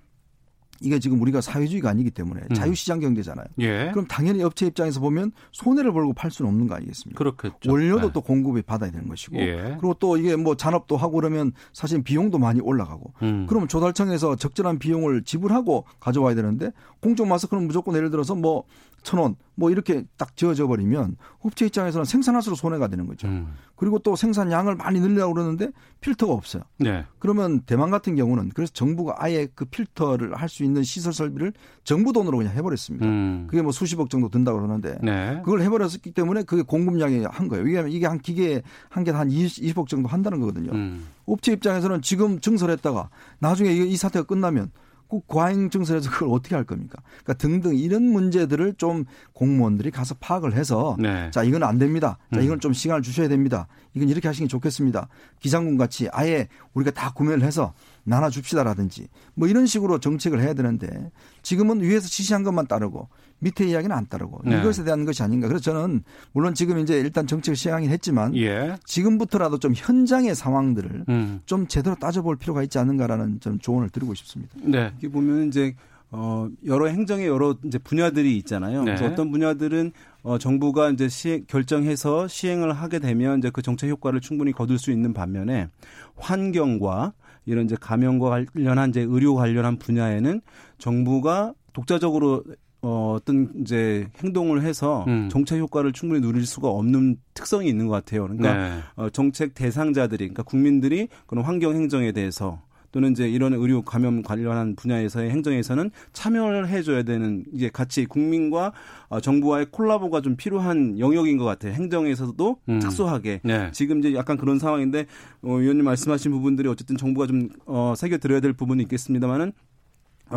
[0.81, 2.55] 이게 지금 우리가 사회주의가 아니기 때문에 음.
[2.55, 3.47] 자유시장 경제잖아요.
[3.61, 3.91] 예.
[3.93, 7.19] 그럼 당연히 업체 입장에서 보면 손해를 벌고 팔 수는 없는 거 아니겠습니까?
[7.19, 7.71] 그렇겠죠.
[7.71, 8.13] 원료도 네.
[8.13, 9.77] 또 공급에 받아야 되는 것이고 예.
[9.79, 13.47] 그리고 또 이게 뭐 잔업도 하고 그러면 사실 비용도 많이 올라가고 음.
[13.49, 18.65] 그러면 조달청에서 적절한 비용을 지불하고 가져와야 되는데 공적 마스크는 무조건 예를 들어서 뭐
[19.03, 23.29] 천 원 뭐 이렇게 딱 지어져 버리면 업체 입장에서는 생산할수록 손해가 되는 거죠.
[23.29, 23.55] 음.
[23.77, 26.63] 그리고 또 생산량을 많이 늘리려고 그러는데 필터가 없어요.
[26.79, 27.05] 네.
[27.19, 31.53] 그러면 대만 같은 경우는 그래서 정부가 아예 그 필터를 할수 있는 시설 설비를
[31.85, 33.07] 정부 돈으로 그냥 해버렸습니다.
[33.07, 33.47] 음.
[33.49, 35.41] 그게 뭐 수십억 정도 든다고 그러는데 네.
[35.45, 37.65] 그걸 해버렸기 때문에 그게 공급량이 한 거예요.
[37.65, 40.73] 왜냐하면 이게 한 기계에 한 개한 20, 억 정도 한다는 거거든요.
[40.73, 41.07] 음.
[41.27, 44.71] 업체 입장에서는 지금 증설했다가 나중에 이, 이 사태가 끝나면
[45.13, 47.03] 그 과잉 증설해서 그걸 어떻게 할 겁니까?
[47.23, 51.31] 그러니까 등등 이런 문제들을 좀 공무원들이 가서 파악을 해서 네.
[51.31, 52.17] 자 이건 안 됩니다.
[52.33, 52.45] 자 음.
[52.45, 53.69] 이건 좀 시간을 주셔야 됩니다.
[53.93, 55.09] 이건 이렇게 하시는 게 좋겠습니다.
[55.39, 61.11] 기장군 같이 아예 우리가 다 구매를 해서 나눠 줍시다라든지 뭐 이런 식으로 정책을 해야 되는데
[61.43, 64.61] 지금은 위에서 지시한 것만 따르고 밑에 이야기는 안 따르고 네.
[64.61, 65.49] 이것에 대한 것이 아닌가.
[65.49, 68.77] 그래서 저는 물론 지금 이제 일단 정책을 시행하긴 했지만 예.
[68.85, 71.41] 지금부터라도 좀 현장의 상황들을 음.
[71.45, 74.55] 좀 제대로 따져볼 필요가 있지 않는가라는 좀 조언을 드리고 싶습니다.
[74.63, 74.93] 네.
[75.01, 75.75] 이렇게 보면 이제
[76.15, 78.85] 어 여러 행정의 여러 이제 분야들이 있잖아요.
[78.85, 79.13] 그래서 네.
[79.13, 84.53] 어떤 분야들은 어 정부가 이제 시행 결정해서 시행을 하게 되면 이제 그 정책 효과를 충분히
[84.53, 85.69] 거둘 수 있는 반면에
[86.17, 87.15] 환경과
[87.47, 90.41] 이런 이제 감염과 관련한 이제 의료 관련한 분야에는
[90.79, 92.45] 정부가 독자적으로
[92.83, 95.29] 어, 어떤 이제 행동을 해서 음.
[95.31, 98.27] 정책 효과를 충분히 누릴 수가 없는 특성이 있는 것 같아요.
[98.27, 98.81] 그러니까 네.
[98.97, 102.61] 어, 정책 대상자들이 그러니까 국민들이 그런 환경 행정에 대해서
[102.93, 108.73] 또는 이제 이런 의료 감염 관련한 분야에서의 행정에서는 참여를 해줘야 되는 이게 같이 국민과
[109.09, 111.73] 어, 정부와의 콜라보가 좀 필요한 영역인 것 같아요.
[111.73, 112.79] 행정에서도 음.
[112.79, 113.71] 특수하게 네.
[113.73, 115.07] 지금 이제 약간 그런 상황인데
[115.43, 119.72] 어, 위원님 말씀하신 부분들이 어쨌든 정부가 좀 어, 새겨 들어야 될 부분이 있겠습니다만은 어,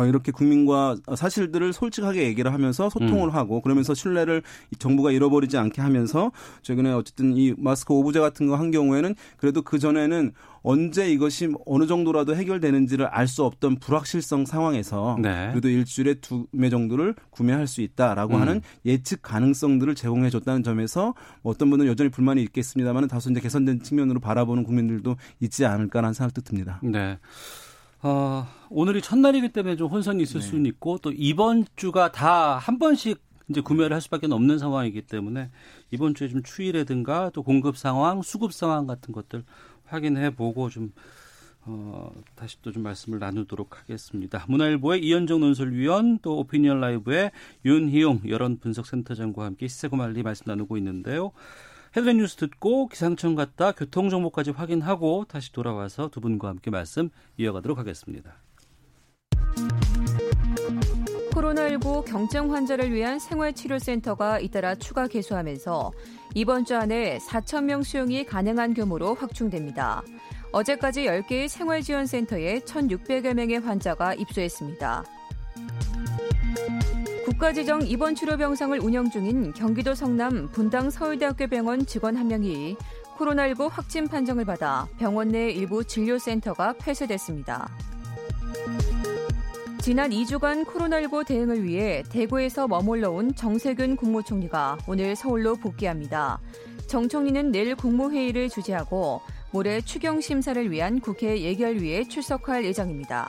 [0.04, 6.32] 이렇게 국민과 사실들을 솔직하게 얘기를 하면서 소통을 하고 그러면서 신뢰를 이 정부가 잃어버리지 않게 하면서
[6.62, 10.32] 최근에 어쨌든 이 마스크 오브제 같은 거 한 경우에는 그래도 그 전에는
[10.62, 15.48] 언제 이것이 어느 정도라도 해결되는지를 알 수 없던 불확실성 상황에서 네.
[15.52, 18.40] 그래도 일주일에 두 매 정도를 구매할 수 있다라고 음.
[18.40, 23.82] 하는 예측 가능성들을 제공해 줬다는 점에서 뭐 어떤 분은 여전히 불만이 있겠습니다만 다소 이제 개선된
[23.82, 26.80] 측면으로 바라보는 국민들도 있지 않을까라는 생각도 듭니다.
[26.82, 27.18] 네.
[28.06, 30.46] 어, 오늘이 첫날이기 때문에 좀 혼선이 있을 네.
[30.46, 35.50] 수는 있고 또 이번 주가 다 한 번씩 이제 구매를 할 수밖에 없는 상황이기 때문에
[35.90, 39.44] 이번 주에 좀 추이라든가 또 공급 상황, 수급 상황 같은 것들
[39.84, 40.92] 확인해 보고 좀
[41.62, 44.44] 어, 다시 또 좀 말씀을 나누도록 하겠습니다.
[44.48, 47.32] 문화일보의 이현정 논설위원 또 오피니언 라이브의
[47.64, 51.32] 윤희용 여론 분석센터장과 함께 시세고말리 말씀 나누고 있는데요.
[51.96, 57.78] 헤드라인 뉴스 듣고 기상청 갔다 교통 정보까지 확인하고 다시 돌아와서 두 분과 함께 말씀 이어가도록
[57.78, 58.34] 하겠습니다.
[61.30, 65.92] 코로나19 경증 환자를 위한 생활치료센터가 잇따라 추가 개소하면서
[66.34, 70.02] 이번 주 안에 4천 명 수용이 가능한 규모로 확충됩니다.
[70.52, 75.04] 어제까지 10개의 생활지원센터에 1,600여 명의 환자가 입소했습니다.
[77.36, 82.78] 국가지정 입원 치료 병상을 운영 중인 경기도 성남 분당 서울대학교 병원 직원 한 명이
[83.18, 87.68] 코로나19 확진 판정을 받아 병원 내 일부 진료센터가 폐쇄됐습니다.
[89.82, 96.40] 지난 2주간 코로나19 대응을 위해 대구에서 머물러 온 정세균 국무총리가 오늘 서울로 복귀합니다.
[96.86, 99.20] 정 총리는 내일 국무회의를 주재하고
[99.52, 103.28] 모레 추경 심사를 위한 국회 예결위에 출석할 예정입니다.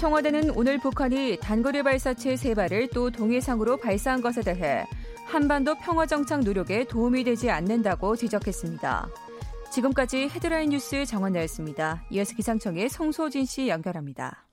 [0.00, 4.86] 청와대는 오늘 북한이 단거리 발사체 세 발을 또 동해상으로 발사한 것에 대해
[5.26, 9.10] 한반도 평화 정착 노력에 도움이 되지 않는다고 지적했습니다.
[9.70, 12.06] 지금까지 헤드라인 뉴스 정원나였습니다.
[12.12, 14.46] 이어서 기상청의 송소진 씨 연결합니다.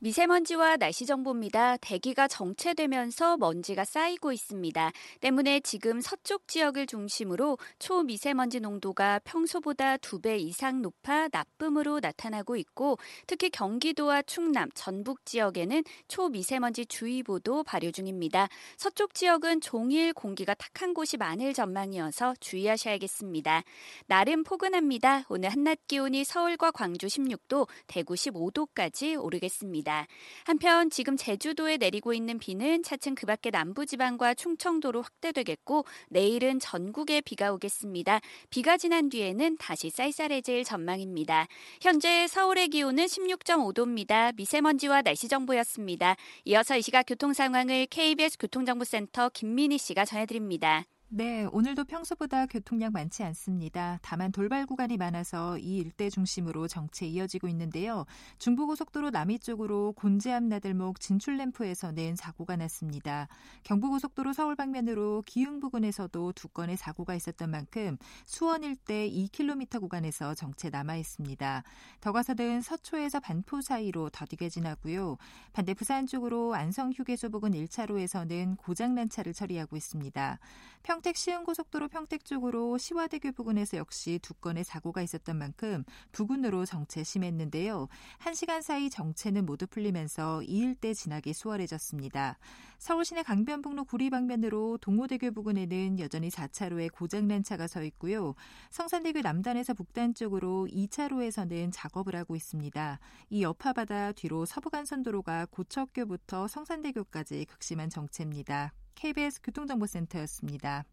[0.00, 1.78] 미세먼지와 날씨 정보입니다.
[1.78, 4.92] 대기가 정체되면서 먼지가 쌓이고 있습니다.
[5.20, 12.98] 때문에 지금 서쪽 지역을 중심으로 초미세먼지 농도가 평소보다 두 배 이상 높아 나쁨으로 나타나고 있고
[13.26, 18.48] 특히 경기도와 충남, 전북 지역에는 초미세먼지 주의보도 발효 중입니다.
[18.78, 23.64] 서쪽 지역은 종일 공기가 탁한 곳이 많을 전망이어서 주의하셔야겠습니다.
[24.06, 25.24] 날은 포근합니다.
[25.28, 29.83] 오늘 한낮 기온이 서울과 광주 16도, 대구 15도까지 오르겠습니다.
[29.84, 30.06] 있습니다.
[30.44, 37.52] 한편 지금 제주도에 내리고 있는 비는 차츰 그 밖에 남부지방과 충청도로 확대되겠고 내일은 전국에 비가
[37.52, 38.20] 오겠습니다.
[38.50, 41.46] 비가 지난 뒤에는 다시 쌀쌀해질 전망입니다.
[41.80, 44.34] 현재 서울의 기온은 16.5도입니다.
[44.34, 46.16] 미세먼지와 날씨 정보였습니다.
[46.46, 50.84] 이어서 이 시각 교통 상황을 KBS 교통정보센터 김민희 씨가 전해드립니다.
[51.08, 54.00] 네, 오늘도 평소보다 교통량 많지 않습니다.
[54.02, 58.04] 다만 돌발 구간이 많아서 이 일대 중심으로 정체 이어지고 있는데요.
[58.38, 63.28] 중부고속도로 남이 쪽으로 곤지암 나들목 진출램프에서는 사고가 났습니다.
[63.62, 70.70] 경부고속도로 서울 방면으로 기흥 부근에서도 두 건의 사고가 있었던 만큼 수원 일대 2km 구간에서 정체
[70.70, 71.62] 남아 있습니다.
[72.00, 75.18] 더 가서는 서초에서 반포 사이로 더디게 지나고요.
[75.52, 80.38] 반대 부산 쪽으로 안성 휴게소 부근 1차로에서는 고장난 차를 처리하고 있습니다.
[80.82, 87.88] 평택 시흥고속도로 평택 쪽으로 시화대교 부근에서 역시 두 건의 사고가 있었던 만큼 부근으로 정체 심했는데요.
[88.20, 92.38] 1시간 사이 정체는 모두 풀리면서 이 일대 지나기 수월해졌습니다.
[92.78, 98.34] 서울시내 강변북로 구리 방면으로 동호대교 부근에는 여전히 4차로에 고장난 차가 서 있고요.
[98.70, 102.98] 성산대교 남단에서 북단 쪽으로 2차로에서는 작업을 하고 있습니다.
[103.28, 108.72] 이 여파바다 뒤로 서부간선도로가 고척교부터 성산대교까지 극심한 정체입니다.
[108.94, 110.84] KBS 교통정보센터였습니다.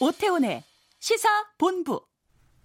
[0.00, 0.62] 오태훈의
[0.98, 2.04] 시사본부.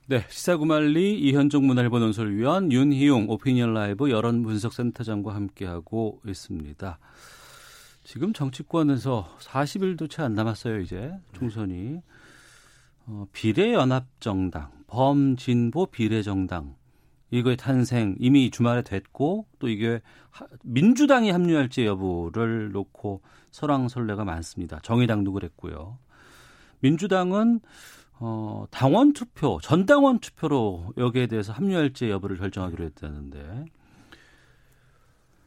[0.07, 6.99] 네, 시사구말리 이현종 문화일보 논설 위원 윤희용 오피니언 라이브 여론 분석센터장과 함께하고 있습니다.
[8.03, 12.01] 지금 정치권에서 40일도 채 안 남았어요, 이제 총선이.
[13.05, 16.75] 어, 비례연합정당, 범진보 비례정당
[17.31, 20.01] 이거의 탄생 이미 주말에 됐고 또 이게
[20.63, 24.79] 민주당이 합류할지 여부를 놓고 설왕설래가 많습니다.
[24.81, 25.97] 정의당도 그랬고요.
[26.79, 27.59] 민주당은
[28.21, 33.65] 어, 당원 투표, 전당원 투표로 여기에 대해서 합류할지 여부를 결정하기로 했다는데,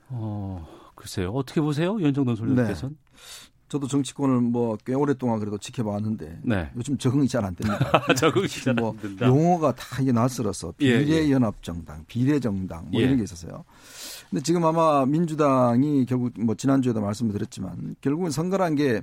[0.09, 1.33] 어, 글쎄요.
[1.33, 2.01] 어떻게 보세요?
[2.01, 2.97] 연정동 솔님께서는?
[2.97, 3.52] 네.
[3.73, 6.71] 저도 정치권을 뭐 꽤 오랫동안 그래도 지켜봤는데 네.
[6.77, 7.79] 요즘 적응이 잘 안 됩니다.
[8.15, 9.29] 적응이 잘안 된다.
[9.29, 13.05] 뭐 용어가 다 이게 낯설어서 예, 비례연합정당, 비례정당 뭐 예.
[13.07, 13.65] 이런 게 있었어요.
[14.29, 19.03] 근데 지금 아마 민주당이 결국 뭐 지난주에도 말씀을 드렸지만 결국은 선거란 게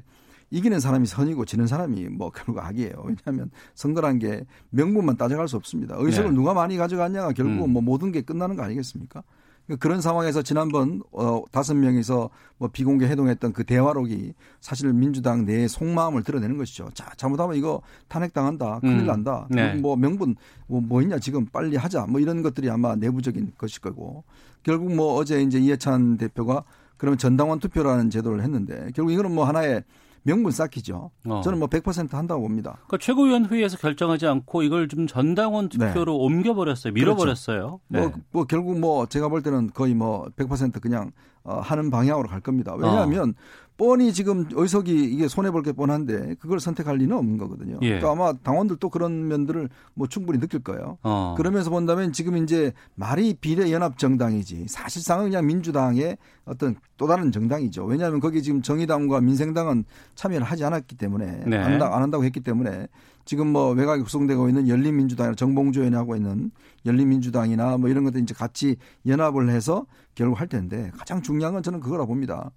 [0.52, 3.04] 이기는 사람이 선이고 지는 사람이 뭐 결국 악이에요.
[3.06, 5.96] 왜냐하면 선거란 게 명분만 따져갈 수 없습니다.
[5.98, 6.36] 의석을 네.
[6.36, 7.74] 누가 많이 가져갔냐가 결국은 음.
[7.74, 9.24] 뭐 모든 게 끝나는 거 아니겠습니까?
[9.70, 15.70] 그러니까 그런 상황에서 지난번 어 다섯 명이서 뭐 비공개 해동했던 그 대화록이 사실 민주당 내의
[15.70, 16.90] 속마음을 드러내는 것이죠.
[16.96, 19.06] 자 잘못하면 이거 탄핵당한다, 큰일 음.
[19.06, 19.46] 난다.
[19.52, 19.72] 네.
[19.74, 22.08] 그리고 뭐 명분 뭐, 뭐 있냐 지금 빨리 하자.
[22.08, 24.24] 뭐 이런 것들이 아마 내부적인 것일 거고
[24.64, 26.64] 결국 뭐 어제 이제 이해찬 대표가
[26.98, 29.84] 그러면 전당원 투표라는 제도를 했는데 결국 이거는 뭐 하나의
[30.24, 31.12] 명분 쌓기죠.
[31.26, 31.42] 어.
[31.42, 32.74] 저는 뭐 100% 한다고 봅니다.
[32.88, 36.94] 그러니까 최고위원 회의에서 결정하지 않고 이걸 좀 전당원 투표로 옮겨버렸어요.
[36.94, 37.80] 밀어버렸어요.
[37.88, 38.00] 네.
[38.00, 42.42] 뭐, 뭐 결국 뭐 제가 볼 때는 거의 뭐 100% 그냥 어, 하는 방향으로 갈
[42.42, 42.74] 겁니다.
[42.76, 43.34] 왜냐하면
[43.78, 47.78] 뻔히 지금 의석이 이게 손해 볼 게 뻔한데 그걸 선택할 리는 없는 거거든요.
[47.82, 48.00] 예.
[48.00, 50.98] 그러니까 아마 당원들도 그런 면들을 뭐 충분히 느낄 거예요.
[51.02, 51.36] 어.
[51.38, 57.86] 그러면서 본다면 지금 이제 말이 비례연합 정당이지 사실상은 그냥 민주당의 어떤 또 다른 정당이죠.
[57.86, 61.58] 왜냐하면 거기 지금 정의당과 민생당은 참여를 하지 않았기 때문에 네.
[61.58, 62.88] 안, 한다, 안 한다고 했기 때문에
[63.30, 66.50] 지금 뭐 외곽에 구성되고 있는 열린민주당이나 정봉주 의원이 하고 있는
[66.88, 71.80] 열린민주당이나 뭐 이런 것들 이제 같이 연합을 해서 결국 할 텐데 가장 중요한 건 저는
[71.80, 72.50] 그거라 봅니다.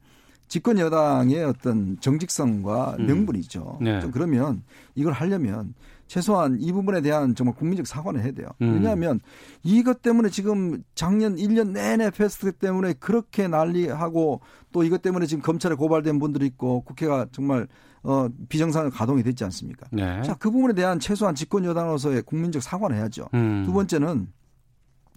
[0.48, 3.06] 집권 여당의 어떤 정직성과 음.
[3.06, 3.80] 명분이죠.
[3.82, 4.00] 네.
[4.00, 4.62] 좀 그러면
[4.94, 5.74] 이걸 하려면
[6.12, 8.46] 최소한 이 부분에 대한 정말 국민적 사과를 해야 돼요.
[8.60, 8.74] 음.
[8.74, 9.18] 왜냐하면
[9.62, 15.74] 이것 때문에 지금 작년 1년 내내 패스트 때문에 그렇게 난리하고 또 이것 때문에 지금 검찰에
[15.74, 17.66] 고발된 분들이 있고 국회가 정말
[18.02, 19.86] 어 비정상 가동이 됐지 않습니까?
[19.90, 20.20] 네.
[20.20, 23.28] 자, 그 부분에 대한 최소한 집권 여당으로서의 국민적 사과를 해야죠.
[23.32, 23.62] 음.
[23.64, 24.28] 두 번째는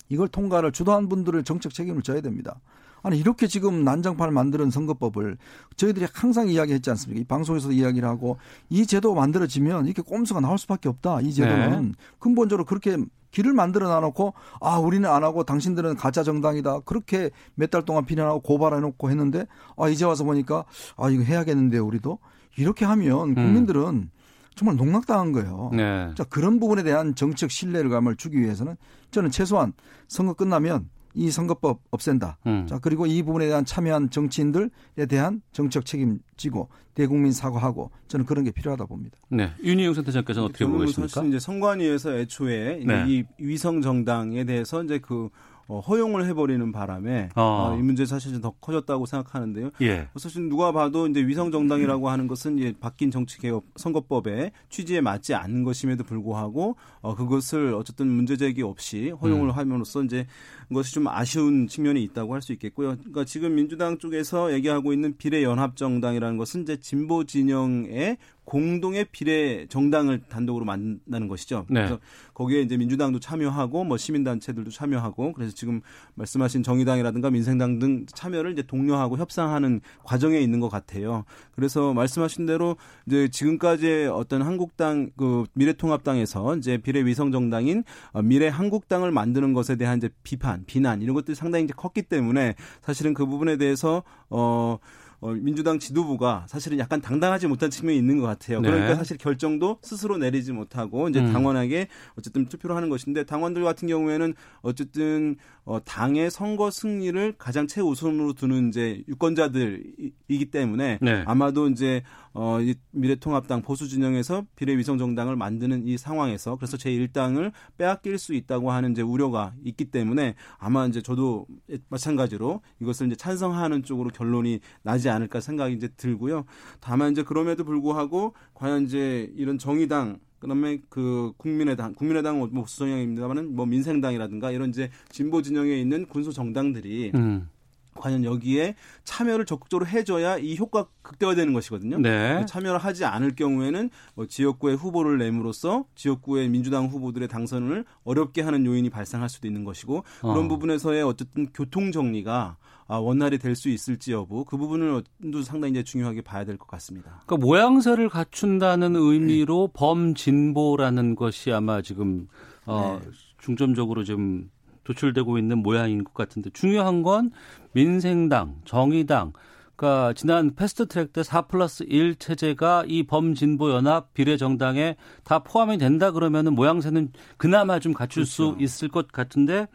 [0.08, 2.62] 이걸 통과를 주도한 분들을 정책 책임을 져야 됩니다.
[3.06, 5.38] 아니 이렇게 지금 난장판을 만드는 선거법을
[5.76, 7.22] 저희들이 항상 이야기했지 않습니까?
[7.22, 8.38] 이 방송에서도 이야기를 하고
[8.70, 11.22] 이 제도가 만들어지면 이렇게 꼼수가 나올 수밖에 없다.
[11.22, 11.92] 이 제도는 네.
[12.18, 12.98] 근본적으로 그렇게
[13.30, 18.40] 길을 만들어 놔놓고 아 우리는 안 하고 당신들은 가짜 정당이다 그렇게 몇 달 동안 비난하고
[18.40, 19.46] 고발해놓고 했는데
[19.78, 20.66] 아 이제 와서 보니까
[20.98, 22.18] 아 이거 해야겠는데 우리도
[22.58, 24.10] 이렇게 하면 국민들은
[24.56, 25.70] 정말 농락당한 거예요.
[25.74, 25.78] 음.
[25.78, 26.12] 네.
[26.16, 28.78] 자, 그런 부분에 대한 정책 신뢰감을 주기 위해서는
[29.12, 29.74] 저는 최소한
[30.08, 32.38] 선거 끝나면 이 선거법 없앤다.
[32.46, 32.68] 음.
[32.68, 38.52] 자, 그리고 이 부분에 대한 참여한 정치인들에 대한 정책 책임지고 대국민 사과하고 저는 그런 게
[38.52, 39.18] 필요하다 봅니다.
[39.30, 39.52] 네.
[39.64, 41.08] 윤희용 센터장께서는 어떻게 보고 저는 계십니까?
[41.14, 43.06] 사실 이제 선관위에서 애초에 네.
[43.08, 45.30] 이 위성 정당에 대해서 이제 그
[45.68, 47.42] 어, 허용을 해버리는 바람에 어.
[47.42, 49.72] 어, 이 문제 사실 좀더 커졌다고 생각하는데요.
[49.82, 50.08] 예.
[50.16, 55.34] 사실 누가 봐도 이제 위성 정당이라고 하는 것은 이제 바뀐 정치 개혁 선거법의 취지에 맞지
[55.34, 59.52] 않는 것임에도 불구하고 어, 그것을 어쨌든 문제 제기 없이 허용을 음.
[59.52, 60.28] 함으로써 이제
[60.65, 62.96] 그 것이 좀 아쉬운 측면이 있다고 할 수 있겠고요.
[62.98, 70.66] 그러니까 지금 민주당 쪽에서 얘기하고 있는 비례연합정당이라는 것은 이제 진보 진영의 공동의 비례 정당을 단독으로
[70.66, 71.66] 만든다는 것이죠.
[71.68, 71.82] 네.
[71.82, 72.00] 그래서
[72.36, 75.82] 거기에 이제 민주당도 참여하고 뭐 시민단체들도 참여하고 그래서 지금
[76.14, 81.26] 말씀하신 정의당이라든가 민생당 등 참여를 이제 독려하고 협상하는 과정에 있는 것 같아요.
[81.56, 88.48] 그래서 말씀하신 대로 이제 지금까지의 어떤 한국당 그 미래통합당에서 이제 비례 위성 정당인 어, 미래
[88.48, 93.26] 한국당을 만드는 것에 대한 이제 비판, 비난 이런 것들이 상당히 이제 컸기 때문에 사실은 그
[93.26, 94.78] 부분에 대해서 어
[95.20, 98.62] 어, 민주당 지도부가 사실은 약간 당당하지 못한 측면이 있는 것 같아요.
[98.62, 98.70] 네.
[98.70, 101.34] 그러니까 사실 결정도 스스로 내리지 못하고 이제 음.
[101.34, 101.88] 당원에게
[102.18, 108.70] 어쨌든 투표를 하는 것인데 당원들 같은 경우에는 어쨌든 어, 당의 선거 승리를 가장 최우선으로 두는
[108.70, 111.24] 이제 유권자들이기 때문에 네.
[111.26, 112.04] 아마도 이제
[112.34, 118.34] 어, 이 미래통합당 보수 진영에서 비례위성 정당을 만드는 이 상황에서 그래서 제 1당을 빼앗길 수
[118.34, 121.48] 있다고 하는 이제 우려가 있기 때문에 아마 이제 저도
[121.90, 126.46] 마찬가지로 이것을 이제 찬성하는 쪽으로 결론이 나지 않 을까 생각이 이제 들고요.
[126.80, 133.56] 다만 이제 그럼에도 불구하고 과연 이제 이런 정의당 그다음에 그 국민의당, 국민의당은 뭐 보수 성향입니다만은
[133.56, 137.50] 뭐 민생당이라든가 이런 이제 진보 진영에 있는 군소 정당들이 음.
[137.96, 141.98] 과연 여기에 참여를 적극적으로 해줘야 이 효과 극대화되는 것이거든요.
[142.00, 142.46] 네.
[142.46, 148.90] 참여를 하지 않을 경우에는 뭐 지역구에 후보를 내므로써 지역구의 민주당 후보들의 당선을 어렵게 하는 요인이
[148.90, 150.48] 발생할 수도 있는 것이고 그런 어.
[150.48, 152.58] 부분에서의 어쨌든 교통 정리가
[152.88, 157.22] 아, 원활히 될수 있을지 여부 그 부분을 도 상당히 이제 중요하게 봐야 될 것 같습니다.
[157.26, 162.28] 그러니까 모양새를 갖춘다는 의미로 범진보라는 것이 아마 지금
[162.66, 163.00] 어,
[163.40, 164.50] 중점적으로 좀
[164.84, 167.32] 도출되고 있는 모양인 것 같은데 중요한 건
[167.74, 169.34] 민생당, 정의당,
[169.76, 176.12] 그러니까 지난 패스트트랙 때 4 플러스 1 체제가 이 범진보 연합 비례정당에 다 포함이 된다
[176.12, 179.68] 그러면 은 모양새는 그나마 좀 갖출 수 있을 것 같은데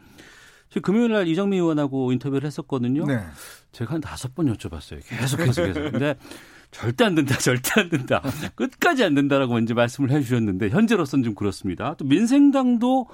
[0.71, 3.05] 지금 금요일 날 이정미 의원하고 인터뷰를 했었거든요.
[3.05, 3.19] 네.
[3.73, 5.01] 제가 한 다섯 번 여쭤봤어요.
[5.05, 5.91] 계속 계속 계속.
[5.91, 6.15] 근데
[6.71, 8.21] 절대 안 된다, 절대 안 된다.
[8.55, 11.93] 끝까지 안 된다라고 먼저 말씀을 해 주셨는데 현재로서는 좀 그렇습니다.
[11.97, 13.05] 또 민생당도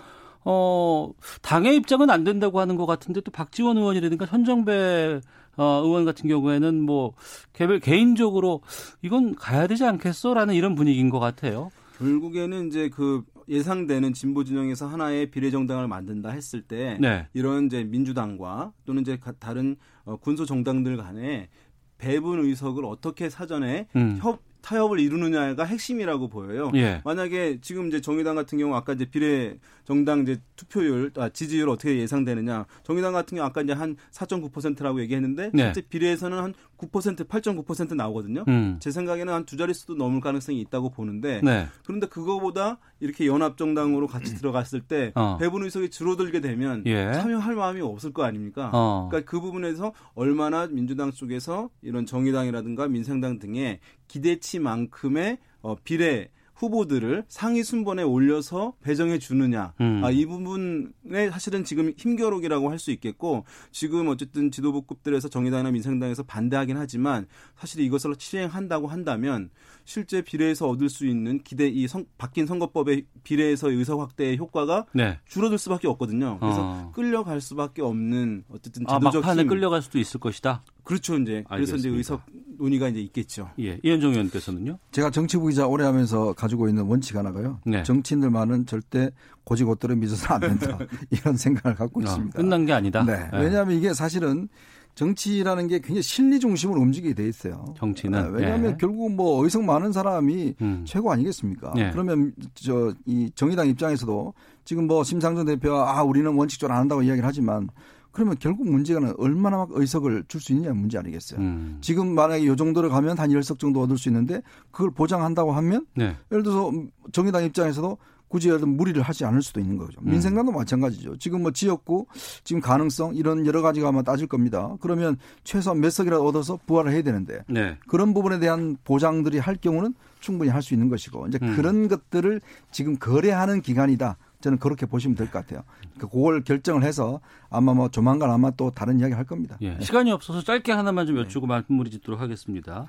[0.46, 5.22] 어 당의 입장은 안 된다고 하는 것 같은데 또 박지원 의원이라든가 현정배
[5.58, 7.14] 어, 의원 같은 경우에는 뭐
[7.54, 8.62] 개별 개인적으로
[9.02, 11.72] 이건 가야 되지 않겠어라는 이런 분위기인 것 같아요.
[11.98, 17.28] 결국에는 이제 그 예상되는 진보 진영에서 하나의 비례정당을 만든다 했을 때 네.
[17.34, 19.76] 이런 이제 민주당과 또는 이제 가- 다른
[20.06, 21.50] 어, 군소 정당들 간에
[21.98, 24.18] 배분 의석을 어떻게 사전에 음.
[24.22, 26.72] 협 타협을 이루느냐가 핵심이라고 보여요.
[26.76, 27.02] 예.
[27.06, 31.98] 만약에 지금 이제 정의당 같은 경우 아까 이제 비례 정당 이제 투표율 아, 지지율 어떻게
[32.00, 35.72] 예상되느냐 정의당 같은 경우 아까 이제 한 4.9%라고 얘기했는데 네.
[35.72, 38.44] 실제 비례에서는 한 9% 8.9% 나오거든요.
[38.48, 38.78] 음.
[38.80, 41.68] 제 생각에는 한 두 자릿수도 넘을 가능성이 있다고 보는데 네.
[41.86, 45.38] 그런데 그거보다 이렇게 연합 정당으로 같이 들어갔을 때 어.
[45.40, 47.14] 배분 의석이 줄어들게 되면 예.
[47.14, 48.70] 참여할 마음이 없을 거 아닙니까?
[48.74, 49.08] 어.
[49.10, 57.64] 그러니까 그 부분에서 얼마나 민주당 쪽에서 이런 정의당이라든가 민생당 등의 기대치만큼의 어, 비례 후보들을 상위
[57.64, 59.74] 순번에 올려서 배정해 주느냐.
[59.80, 60.02] 음.
[60.04, 66.78] 아, 이 부분에 사실은 지금 힘겨루기라고 할 수 있겠고 지금 어쨌든 지도부급들에서 정의당이나 민생당에서 반대하긴
[66.78, 67.26] 하지만
[67.58, 69.50] 사실 이것을 실행한다고 한다면
[69.84, 75.20] 실제 비례에서 얻을 수 있는 기대 이 선- 바뀐 선거법의 비례에서 의석 확대의 효과가 네.
[75.28, 76.38] 줄어들 수밖에 없거든요.
[76.40, 76.92] 그래서 어.
[76.94, 79.48] 끌려갈 수밖에 없는 어쨌든 아, 제도적 막판에 힘.
[79.48, 80.64] 끌려갈 수도 있을 것이다.
[80.84, 81.98] 그렇죠 이제 그래서 이제 알겠습니다.
[81.98, 82.22] 의석
[82.58, 83.50] 논의가 이제 있겠죠.
[83.60, 83.80] 예.
[83.84, 84.78] 이현정 의원께서는요?
[84.92, 87.60] 제가 정치부 기자 오래 하면서 가지고 있는 원칙 하나가요.
[87.66, 87.84] 네.
[87.84, 89.12] 정치인들만은 절대
[89.44, 90.78] 고지고대로 믿어서는 안 된다.
[91.12, 92.38] 이런 생각을 갖고 어, 있습니다.
[92.38, 93.04] 끝난 게 아니다.
[93.04, 93.30] 네.
[93.34, 93.38] 예.
[93.38, 94.50] 왜냐하면 이게 사실은
[94.96, 97.66] 정치라는 게 굉장히 실리 중심으로 움직이게 돼 있어요.
[97.78, 98.20] 정치는.
[98.24, 98.78] 네, 왜냐하면 예.
[98.80, 100.84] 결국 뭐 의석 많은 사람이 음.
[100.88, 101.74] 최고 아니겠습니까?
[101.78, 101.92] 예.
[101.92, 104.34] 그러면 저 이 정의당 입장에서도
[104.66, 107.70] 지금 뭐 심상정 대표가 아 우리는 원칙적으로 안 한다고 이야기를 하지만
[108.18, 111.40] 그러면 결국 문제가 얼마나 막 의석을 줄 수 있느냐 문제 아니겠어요.
[111.40, 111.78] 음.
[111.82, 114.42] 지금 만약에 이 정도로 가면 한 10석 정도 얻을 수 있는데
[114.72, 116.16] 그걸 보장한다고 하면 네.
[116.32, 116.72] 예를 들어서
[117.12, 117.96] 정의당 입장에서도
[118.28, 120.02] 굳이 예를 무리를 하지 않을 수도 있는 거죠.
[120.02, 120.10] 음.
[120.10, 121.18] 민생당도 마찬가지죠.
[121.18, 122.08] 지금 뭐 지역구
[122.44, 124.76] 지금 가능성 이런 여러 가지가 아마 따질 겁니다.
[124.82, 127.78] 그러면 최소한 몇 석이라도 얻어서 부활을 해야 되는데 네.
[127.88, 131.56] 그런 부분에 대한 보장들이 할 경우는 충분히 할 수 있는 것이고 이제 음.
[131.56, 132.42] 그런 것들을
[132.72, 134.18] 지금 거래하는 기간이다.
[134.42, 135.64] 저는 그렇게 보시면 될 것 같아요.
[135.96, 137.20] 그러니까 그걸 결정을 해서
[137.50, 139.58] 아마 뭐 조만간 아마 또 다른 이야기 할 겁니다.
[139.62, 139.78] 예.
[139.82, 142.88] 시간이 없어서 짧게 하나만 좀 여쭈고 마무리 짓도록 하겠습니다.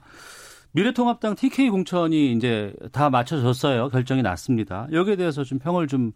[0.72, 3.88] 미래통합당 TK 공천이 이제 다 맞춰졌어요.
[3.88, 4.86] 결정이 났습니다.
[4.92, 6.12] 여기에 대해서 좀 평을 좀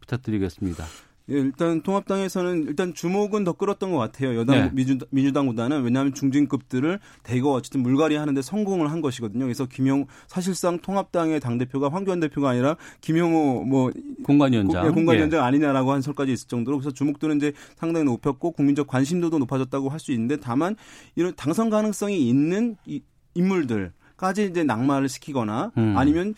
[0.00, 0.84] 부탁드리겠습니다.
[1.28, 4.36] 예, 일단 통합당에서는 일단 주목은 더 끌었던 것 같아요.
[4.36, 4.70] 여당 네.
[4.72, 9.44] 민주, 민주당보다는 왜냐하면 중진급들을 대거 어쨌든 물갈이 하는데 성공을 한 것이거든요.
[9.44, 13.90] 그래서 김영 사실상 통합당의 당 대표가 황교안 대표가 아니라 김영호 뭐
[14.22, 14.82] 공관위원장.
[14.82, 19.38] 공- 예, 공관위원장 아니냐라고 한 설까지 있을 정도로 그래서 주목도는 이제 상당히 높였고 국민적 관심도도
[19.40, 20.76] 높아졌다고 할 수 있는데 다만
[21.16, 23.00] 이런 당선 가능성이 있는 이
[23.34, 25.94] 인물들 까지 이제 낙마를 시키거나 음.
[25.96, 26.34] 아니면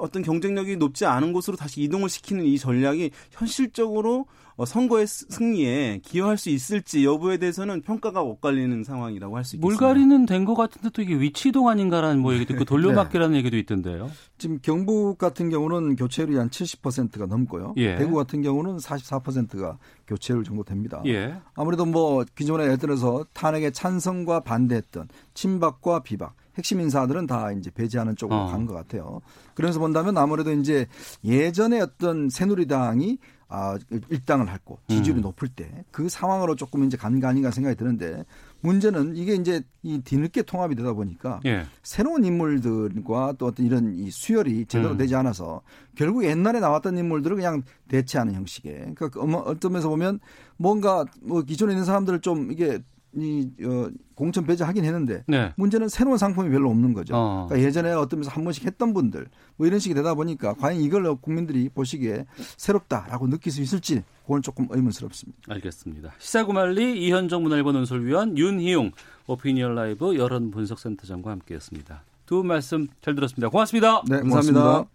[0.00, 4.26] 어떤 경쟁력이 높지 않은 곳으로 다시 이동을 시키는 이 전략이 현실적으로
[4.56, 9.66] 어, 선거의 스- 승리에 기여할 수 있을지 여부에 대해서는 평가가 엇갈리는 상황이라고 할 수 있습니다.
[9.66, 14.10] 물갈이는 된 것 같은데 또 이게 위치 이동 아닌가라는 뭐 얘기도 있고 돌려막기라는 얘기도 있던데요.
[14.36, 17.72] 지금 경북 같은 경우는 교체율이 한 70%가 넘고요.
[17.78, 17.96] 예.
[17.96, 21.02] 대구 같은 경우는 44%가 교체율 정도 됩니다.
[21.06, 21.34] 예.
[21.54, 28.16] 아무래도 뭐 기존에 예를 들어서 탄핵에 찬성과 반대했던 친박과 비박 핵심 인사들은 다 이제 배제하는
[28.16, 28.46] 쪽으로 어.
[28.46, 29.22] 간것 같아요.
[29.54, 30.86] 그래서 본다면 아무래도 이제
[31.24, 33.18] 예전에 어떤 새누리당이
[33.52, 33.76] 아,
[34.08, 35.22] 일당을 했고 지지율이 음.
[35.22, 38.24] 높을 때 그 상황으로 조금 이제 간거 아닌가 생각이 드는데
[38.60, 41.64] 문제는 이게 이제 이 뒤늦게 통합이 되다 보니까 예.
[41.82, 44.96] 새로운 인물들과 또 어떤 이런 이 수혈이 제대로 음.
[44.96, 45.62] 되지 않아서
[45.96, 50.20] 결국 옛날에 나왔던 인물들을 그냥 대체하는 형식의 그러니까 어떤 면에서 보면
[50.56, 52.80] 뭔가 뭐 기존에 있는 사람들을 좀 이게
[53.16, 55.52] 이 어, 공천 배제하긴 했는데 네.
[55.56, 57.14] 문제는 새로운 상품이 별로 없는 거죠.
[57.16, 57.46] 어.
[57.48, 61.14] 그러니까 예전에 어떤 면에서 한 번씩 했던 분들 뭐 이런 식이 되다 보니까 과연 이걸
[61.16, 65.38] 국민들이 보시기에 새롭다라고 느낄 수 있을지 그건 조금 의문스럽습니다.
[65.48, 66.12] 알겠습니다.
[66.18, 68.92] 시사구말리 이현정 문화일보 논설위원 윤희용
[69.26, 72.02] 오피니언 라이브 여론 분석센터장과 함께했습니다.
[72.26, 73.48] 두 분 말씀 잘 들었습니다.
[73.48, 74.02] 고맙습니다.
[74.08, 74.86] 네, 감사합니다.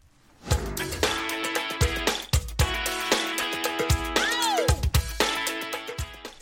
[0.47, 0.84] 고맙습니다.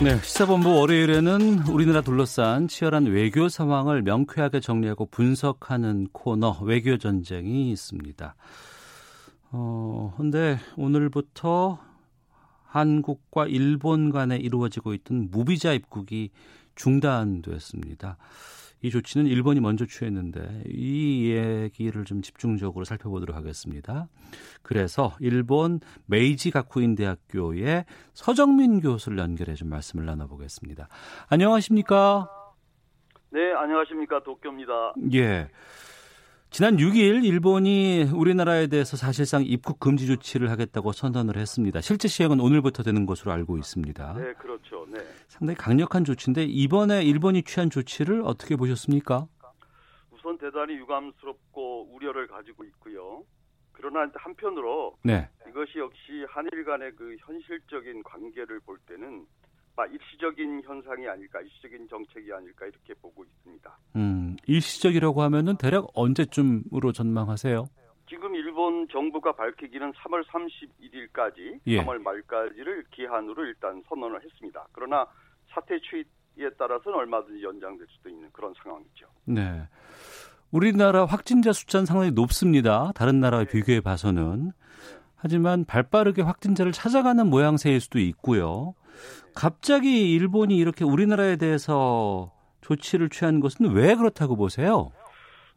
[0.00, 8.36] 네, 시사본부 월요일에는 우리나라 둘러싼 치열한 외교 상황을 명쾌하게 정리하고 분석하는 코너 외교 전쟁이 있습니다.
[9.50, 11.80] 어, 근데 오늘부터
[12.64, 16.30] 한국과 일본 간에 이루어지고 있던 무비자 입국이
[16.76, 18.18] 중단됐습니다.
[18.80, 24.08] 이 조치는 일본이 먼저 취했는데 이 얘기를 좀 집중적으로 살펴보도록 하겠습니다.
[24.62, 30.88] 그래서 일본 메이지 가쿠인 대학교의 서정민 교수를 연결해 좀 말씀을 나눠보겠습니다.
[31.28, 32.28] 안녕하십니까?
[33.30, 34.22] 네, 안녕하십니까.
[34.22, 34.94] 도쿄입니다.
[35.12, 35.48] 예.
[36.58, 41.80] 지난 6일 일본이 우리나라에 대해서 사실상 입국 금지 조치를 하겠다고 선언을 했습니다.
[41.80, 44.14] 실제 시행은 오늘부터 되는 것으로 알고 있습니다.
[44.14, 44.84] 네, 그렇죠.
[44.88, 44.98] 네.
[45.28, 49.28] 상당히 강력한 조치인데 이번에 일본이 취한 조치를 어떻게 보셨습니까?
[50.10, 53.22] 우선 대단히 유감스럽고 우려를 가지고 있고요.
[53.70, 55.28] 그러나 한편으로 네.
[55.48, 59.37] 이것이 역시 한일 간의 그 현실적인 관계를 볼 때는 막
[59.86, 63.78] 일시적인 현상이 아닐까, 일시적인 정책이 아닐까 이렇게 보고 있습니다.
[63.96, 67.66] 음, 일시적이라고 하면은 대략 언제쯤으로 전망하세요?
[68.08, 71.84] 지금 일본 정부가 밝히기는 3월 31일까지, 예.
[71.84, 74.66] 3월 말까지를 기한으로 일단 선언을 했습니다.
[74.72, 75.06] 그러나
[75.50, 79.06] 사태 추이에 따라서는 얼마든지 연장될 수도 있는 그런 상황이죠.
[79.26, 79.68] 네.
[80.50, 82.90] 우리나라 확진자 숫자는 상당히 높습니다.
[82.94, 84.52] 다른 나라와 비교해 봐서는.
[85.14, 88.74] 하지만 발 빠르게 확진자를 찾아가는 모양새일 수도 있고요.
[89.34, 94.92] 갑자기 일본이 이렇게 우리나라에 대해서 조치를 취한 것은 왜 그렇다고 보세요?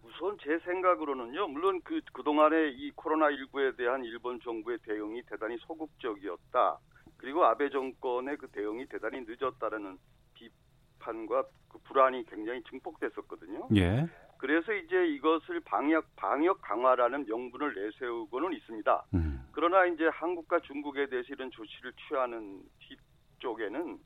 [0.03, 6.77] 우선 제 생각으로는요, 물론 그, 그동안에 이 코로나 19에 대한 일본 정부의 대응이 대단히 소극적이었다.
[7.17, 9.97] 그리고 아베 정권의 그 대응이 대단히 늦었다라는
[10.33, 13.67] 비판과 그 불안이 굉장히 증폭됐었거든요.
[13.75, 14.07] 예.
[14.37, 19.05] 그래서 이제 이것을 방역, 방역 강화라는 명분을 내세우고는 있습니다.
[19.13, 19.45] 음.
[19.51, 22.97] 그러나 이제 한국과 중국에 대해서 이런 조치를 취하는 뒤
[23.41, 23.99] 쪽에는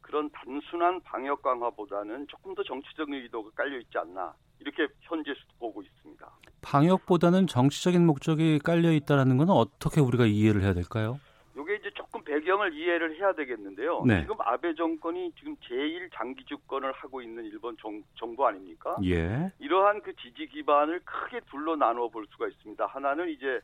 [0.00, 6.30] 그런 단순한 방역 강화보다는 조금 더 정치적인 의도가 깔려 있지 않나 이렇게 현재 보고 있습니다.
[6.60, 11.18] 방역보다는 정치적인 목적이 깔려 있다라는 건 어떻게 우리가 이해를 해야 될까요?
[11.56, 14.04] 이게 이제 조금 배경을 이해를 해야 되겠는데요.
[14.06, 14.22] 네.
[14.22, 18.96] 지금 아베 정권이 지금 제1 장기 집권을 하고 있는 일본 정, 정부 아닙니까?
[19.04, 19.52] 예.
[19.58, 22.86] 이러한 그 지지 기반을 크게 둘로 나누어 볼 수가 있습니다.
[22.86, 23.60] 하나는 이제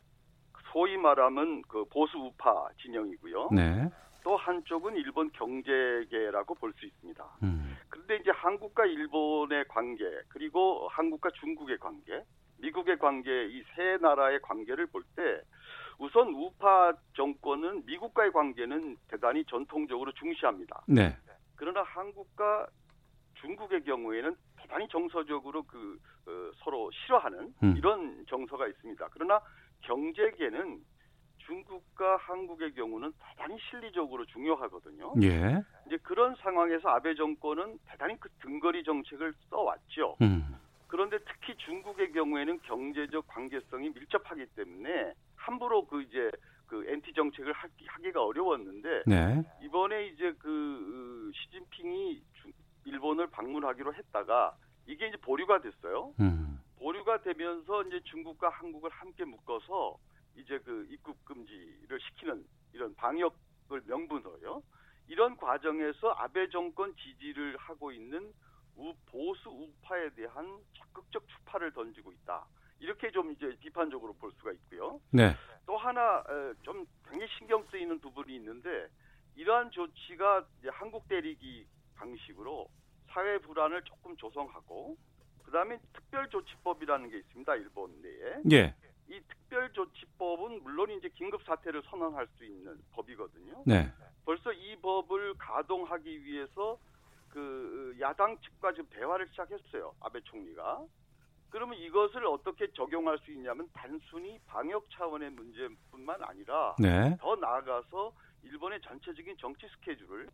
[0.71, 3.49] 소위 말하면 그 보수 우파 진영이고요.
[3.51, 3.89] 네.
[4.23, 7.23] 또 한쪽은 일본 경제계라고 볼 수 있습니다.
[7.43, 7.77] 음.
[7.89, 12.23] 그런데 이제 한국과 일본의 관계 그리고 한국과 중국의 관계,
[12.57, 15.41] 미국의 관계 이 세 나라의 관계를 볼 때
[15.97, 20.83] 우선 우파 정권은 미국과의 관계는 대단히 전통적으로 중시합니다.
[20.87, 21.15] 네.
[21.55, 22.67] 그러나 한국과
[23.41, 27.75] 중국의 경우에는 대단히 정서적으로 그 어, 서로 싫어하는 음.
[27.77, 29.09] 이런 정서가 있습니다.
[29.11, 29.41] 그러나
[29.81, 30.79] 경제계는
[31.49, 35.13] 중국과 한국의 경우는 대단히 실리적으로 중요하거든요.
[35.23, 35.61] 예.
[35.87, 40.15] 이제 그런 상황에서 아베 정권은 대단히 그 등거리 정책을 써왔죠.
[40.21, 40.55] 음.
[40.87, 46.31] 그런데 특히 중국의 경우에는 경제적 관계성이 밀접하기 때문에 함부로 그 이제
[46.67, 49.43] 그 엔티 정책을 하기, 하기가 어려웠는데 네.
[49.63, 52.51] 이번에 이제 그 어, 시진핑이 중-
[52.85, 56.13] 일본을 방문하기로 했다가 이게 이제 보류가 됐어요.
[56.19, 56.59] 음.
[56.79, 59.97] 보류가 되면서 이제 중국과 한국을 함께 묶어서
[60.39, 64.63] 이제 그 입국 금지를 시키는 이런 방역을 명분으로요.
[65.07, 68.31] 이런 과정에서 아베 정권 지지를 하고 있는
[68.75, 72.45] 우, 보수 우파에 대한 적극적 추파를 던지고 있다.
[72.79, 75.01] 이렇게 좀 이제 비판적으로 볼 수가 있고요.
[75.11, 75.35] 네.
[75.65, 78.87] 또 하나 에, 좀 굉장히 신경 쓰이는 부분이 있는데
[79.35, 82.69] 이러한 조치가 이제 한국 대리기 방식으로
[83.07, 84.97] 사회 불안을 조금 조성하고
[85.43, 87.55] 그다음에 특별조치법이라는 게 있습니다.
[87.55, 88.75] 일본 내에 예.
[89.09, 93.63] 이 특별조치법은 물론 이제 긴급 사태를 선언할 수 있는 법이거든요.
[93.65, 93.91] 네.
[94.23, 96.77] 벌써 이 법을 가동하기 위해서
[97.29, 99.93] 그 야당 측과 지금 대화를 시작했어요.
[99.99, 100.85] 아베 총리가.
[101.49, 107.17] 그러면 이것을 어떻게 적용할 수 있냐면 단순히 방역 차원의 문제뿐만 아니라 네.
[107.19, 110.29] 더 나아가서 일본의 전체적인 정치 스케줄을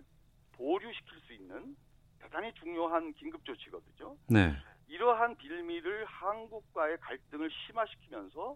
[0.52, 1.78] 보류시킬 수 있는
[2.20, 4.18] 대단히 중요한 긴급 조치거든요.
[4.28, 4.54] 네.
[4.88, 8.56] 이러한 빌미를 한국과의 갈등을 심화시키면서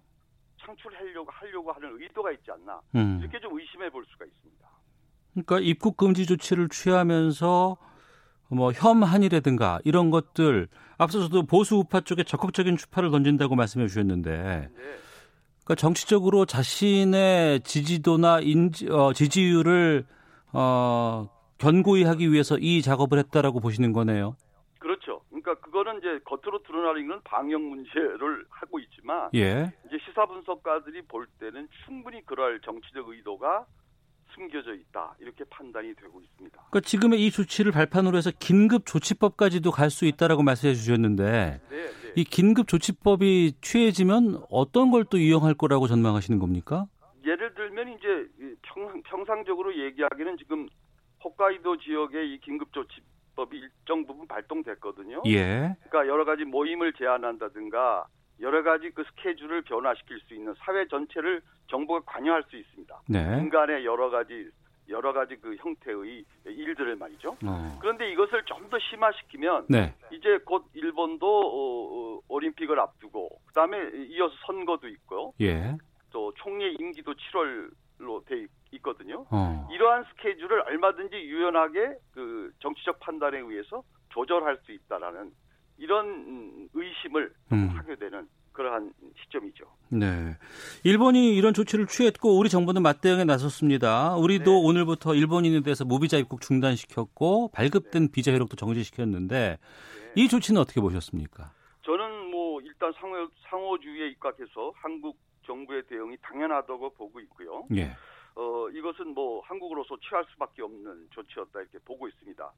[0.62, 3.20] 창출하려고 하려고 하는 의도가 있지 않나 음.
[3.22, 4.70] 이렇게 좀 의심해 볼 수가 있습니다.
[5.34, 7.78] 그러니까 입국 금지 조치를 취하면서
[8.50, 10.68] 뭐 혐한이라든가 이런 것들
[10.98, 14.70] 앞서서도 보수 우파 쪽에 적극적인 추파를 던진다고 말씀해 주셨는데
[15.64, 20.06] 그러니까 정치적으로 자신의 지지도나 인지, 어, 지지율을
[20.52, 24.36] 어, 견고히 하기 위해서 이 작업을 했다라고 보시는 거네요.
[24.80, 25.22] 그렇죠.
[25.30, 29.72] 그러니까 그거는 이제 겉으로 드러나는 건 방역 문제를 하고 있지만 예.
[29.88, 33.66] 이제 시사 분석가들이 볼 때는 충분히 그럴 정치적 의도가
[34.34, 36.56] 숨겨져 있다 이렇게 판단이 되고 있습니다.
[36.70, 42.14] 그러니까 지금의 이 조치를 발판으로 해서 긴급 조치법까지도 갈 수 있다라고 말씀해 주셨는데 네, 네.
[42.16, 46.86] 이 긴급 조치법이 취해지면 어떤 걸 또 이용할 거라고 전망하시는 겁니까?
[47.26, 50.68] 예를 들면 이제 이 평, 평상적으로 얘기하기는 지금
[51.24, 53.02] 홋카이도 지역의 이 긴급 조치
[53.40, 55.24] 법이 일정 부분 발동됐거든요.
[55.28, 55.76] 예.
[55.88, 58.06] 그러니까 여러 가지 모임을 제한한다든가
[58.42, 63.02] 여러 가지 그 스케줄을 변화시킬 수 있는 사회 전체를 정부가 관여할 수 있습니다.
[63.08, 63.38] 네.
[63.40, 64.50] 인간의 여러 가지
[64.90, 67.38] 여러 가지 그 형태의 일들을 말이죠.
[67.46, 67.78] 어.
[67.80, 69.96] 그런데 이것을 좀 더 심화시키면 네.
[70.12, 73.78] 이제 곧 일본도 어, 어, 올림픽을 앞두고 그다음에
[74.10, 75.34] 이어서 선거도 있고요.
[75.42, 75.76] 예.
[76.12, 79.26] 또 총리 임기도 7월 로돼 있- 있거든요.
[79.30, 79.68] 어.
[79.72, 85.32] 이러한 스케줄을 얼마든지 유연하게 그 정치적 판단에 의해서 조절할 수 있다라는
[85.78, 87.70] 이런 음, 의심을 음.
[87.76, 88.92] 하게 되는 그러한
[89.24, 89.66] 시점이죠.
[89.90, 90.36] 네.
[90.84, 94.16] 일본이 이런 조치를 취했고 우리 정부는 맞대응에 나섰습니다.
[94.18, 94.62] 우리도 네.
[94.68, 98.12] 오늘부터 일본인에 대해서 무비자 입국 중단시켰고 발급된 네.
[98.12, 99.58] 비자 이력도 정지시켰는데
[100.16, 101.52] 이 조치는 어떻게 보셨습니까?
[101.86, 105.18] 저는 뭐 일단 상호, 상호주의에 입각해서 한국
[105.50, 107.66] 정부의 대응이 당연하다고 보고 있고요.
[107.76, 107.96] 예.
[108.36, 112.52] 어, 이것은 뭐 한국으로서 취할 수밖에 없는 조치였다 이렇게 보고 있습니다.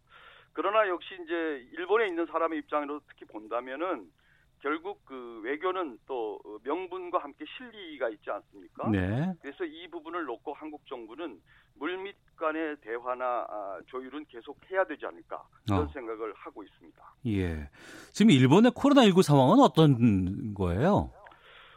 [0.52, 4.12] 그러나 역시 이제 일본에 있는 사람의 입장으로 특히 본다면은
[4.60, 8.90] 결국 그 외교는 또 명분과 함께 실리가 있지 않습니까?
[8.90, 9.34] 네.
[9.42, 11.42] 그래서 이 부분을 놓고 한국 정부는
[11.76, 15.88] 물밑 간의 대화나 아, 조율은 계속 해야 되지 않을까 이런 어.
[15.88, 17.16] 생각을 하고 있습니다.
[17.28, 17.70] 예.
[18.12, 21.12] 지금 일본의 코로나19 상황은 어떤 거예요?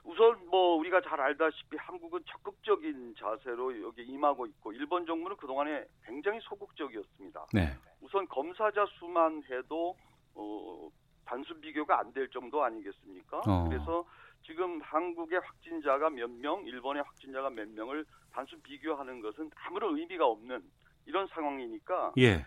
[0.05, 6.39] 우선 뭐 우리가 잘 알다시피 한국은 적극적인 자세로 여기 임하고 있고 일본 정부는 그동안에 굉장히
[6.43, 7.47] 소극적이었습니다.
[7.55, 7.73] 네.
[8.01, 9.97] 우선 검사자 수만 해도
[10.35, 10.91] 어,
[11.25, 13.41] 단순 비교가 안 될 정도 아니겠습니까?
[13.47, 13.69] 어.
[13.69, 14.05] 그래서
[14.45, 20.63] 지금 한국의 확진자가 몇 명, 일본의 확진자가 몇 명을 단순 비교하는 것은 아무런 의미가 없는
[21.07, 22.45] 이런 상황이니까 예.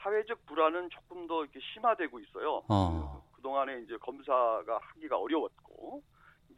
[0.00, 2.62] 사회적 불안은 조금 더 이렇게 심화되고 있어요.
[2.68, 3.22] 어.
[3.32, 6.02] 그동안에 이제 검사가 하기가 어려웠고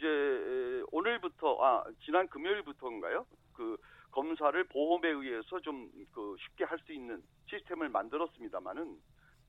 [0.03, 3.25] 이제 에, 오늘부터 아 지난 금요일부터인가요?
[3.55, 3.77] 그
[4.11, 8.99] 검사를 보험에 의해서 좀 그 쉽게 할 수 있는 시스템을 만들었습니다만은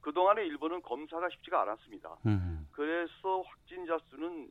[0.02, 2.18] 그동안에 일본은 검사가 쉽지가 않았습니다.
[2.28, 2.68] 음.
[2.72, 4.50] 그래서 확진자 수는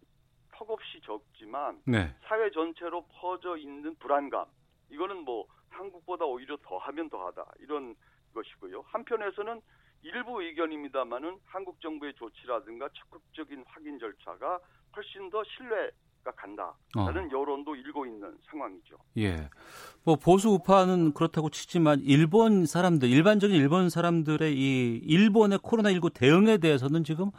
[0.55, 2.15] 턱없이 적지만 네.
[2.25, 4.47] 사회 전체로 퍼져 있는 불안감
[4.91, 7.95] 이거는 뭐 한국보다 오히려 더하면 더하다 이런
[8.35, 8.83] 것이고요.
[8.89, 9.61] 한편에서는
[10.03, 14.59] 일부 의견입니다만은 한국 정부의 조치라든가 적극적인 확인 절차가
[14.97, 15.91] 훨씬 더 신뢰
[16.25, 18.97] 간다라는 여론도 일고 있는 상황이죠.
[19.19, 19.49] 예.
[20.05, 26.59] 뭐 보수 우파는 그렇다고 치지만 일본 사람들 일반적인 일본 사람들의 이 일본의 코로나 19 대응에
[26.59, 27.31] 대해서는 지금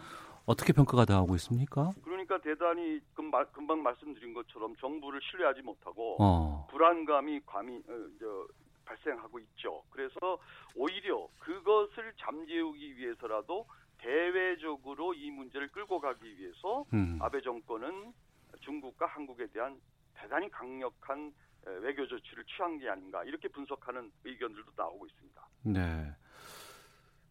[0.45, 1.91] 어떻게 평가가 나오고 있습니까?
[2.03, 6.67] 그러니까 대단히 금방, 금방 말씀드린 것처럼 정부를 신뢰하지 못하고 어.
[6.69, 8.47] 불안감이 감이 어, 저,
[8.85, 9.83] 발생하고 있죠.
[9.89, 10.39] 그래서
[10.75, 13.67] 오히려 그것을 잠재우기 위해서라도
[13.97, 17.17] 대외적으로 이 문제를 끌고 가기 위해서 음.
[17.21, 18.13] 아베 정권은
[18.61, 19.79] 중국과 한국에 대한
[20.13, 21.33] 대단히 강력한
[21.65, 25.47] 에, 외교 조치를 취한 게 아닌가 이렇게 분석하는 의견들도 나오고 있습니다.
[25.63, 26.15] 네.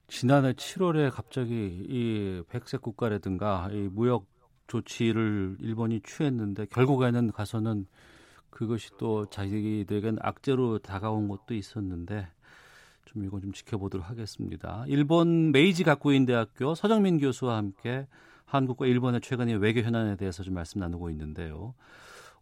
[0.08, 4.26] 지난해 7월에 갑자기 이 백색 국가라든가 이 무역
[4.66, 7.86] 조치를 일본이 취했는데 결국에는 가서는
[8.52, 12.28] 그것이 또 자기들에겐 악재로 다가온 것도 있었는데
[13.06, 14.84] 좀 이건 좀 지켜보도록 하겠습니다.
[14.86, 18.06] 일본 메이지 가쿠인 대학교 서정민 교수와 함께
[18.44, 21.74] 한국과 일본의 최근의 외교 현안에 대해서 좀 말씀 나누고 있는데요.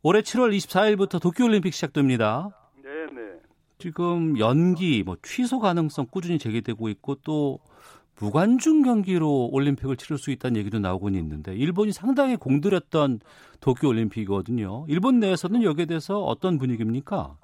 [0.02, 2.50] 올해 7월 24일부터 도쿄올림픽 시작됩니다.
[2.82, 3.38] 네네.
[3.78, 7.61] 지금 연기, 뭐 취소 가능성 꾸준히 제기되고 있고 또
[8.20, 13.20] 무관중 경기로 올림픽을 치를 수 있다는 얘기도 나오곤 있는데 일본이 상당히 공들였던
[13.60, 14.84] 도쿄 올림픽이거든요.
[14.88, 17.36] 일본 내에서는 여기에 대해서 어떤 분위기입니까?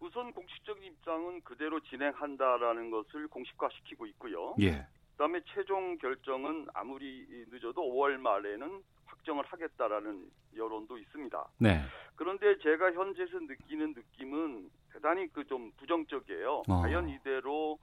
[0.00, 4.54] 우선 공식적인 입장은 그대로 진행한다라는 것을 공식화시키고 있고요.
[4.60, 4.86] 예.
[5.12, 10.24] 그다음에 최종 결정은 아무리 늦어도 5월 말에는 확정을 하겠다라는
[10.56, 11.44] 여론도 있습니다.
[11.58, 11.80] 네.
[12.16, 16.62] 그런데 제가 현재에서 느끼는 느낌은 대단히 그 좀 부정적이에요.
[16.68, 16.80] 어.
[16.80, 17.78] 과연 이대로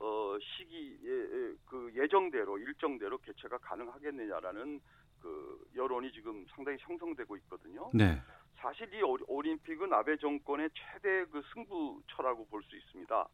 [0.00, 4.80] 어 시기 예, 그 예정대로 일정대로 개최가 가능하겠느냐라는
[5.20, 7.90] 그 여론이 지금 상당히 형성되고 있거든요.
[7.94, 8.20] 네.
[8.56, 13.28] 사실 이 올- 올림픽은 아베 정권의 최대 그 승부처라고 볼 수 있습니다.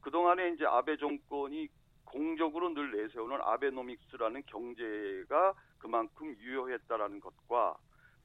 [0.00, 1.68] 그동안에 이제 아베 정권이
[2.04, 7.76] 공적으로 늘 내세우는 아베노믹스라는 경제가 그만큼 유효했다라는 것과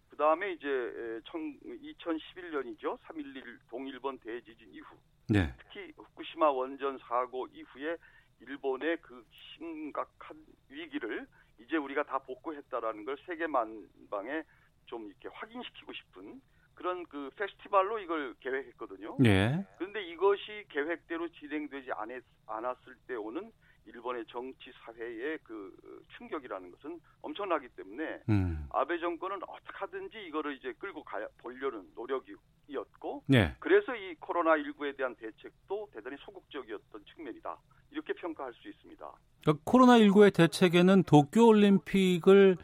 [0.10, 2.98] 그 다음에 이제 에, 청- 2011년이죠.
[3.00, 4.96] 3.11 동일본 대지진 이후
[5.30, 5.54] 네.
[5.60, 7.98] 특히 후쿠시마 원전 사고 이후에
[8.40, 10.38] 일본의 그 심각한
[10.70, 11.28] 위기를
[11.60, 14.44] 이제 우리가 다 복구했다라는 걸 세계 만방에
[14.86, 16.42] 좀 이렇게 확인시키고 싶은
[16.76, 19.18] 그런 그 페스티벌로 이걸 계획했거든요.
[19.20, 19.66] 네.
[19.78, 23.52] 그런데 이것이 계획대로 진행되지 않았, 않았을 때 오는
[23.86, 25.76] 일본의 정치 사회의 그
[26.18, 28.68] 충격이라는 것은 엄청나기 때문에 음.
[28.72, 32.36] 아베 정권은 어떻게 하든지 이거를 이제 끌고 가 보려는 노력이
[32.76, 33.56] 었고 네.
[33.60, 37.58] 그래서 이 코로나 19에 대한 대책도 대단히 소극적이었던 측면이다
[37.92, 39.12] 이렇게 평가할 수 있습니다.
[39.42, 42.58] 그러니까 코로나 19의 대책에는 도쿄 올림픽을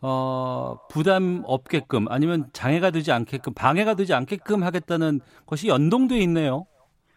[0.00, 6.66] 어, 부담 없게끔 아니면 장애가 되지 않게끔 방해가 되지 않게끔 하겠다는 것이 연동돼 있네요.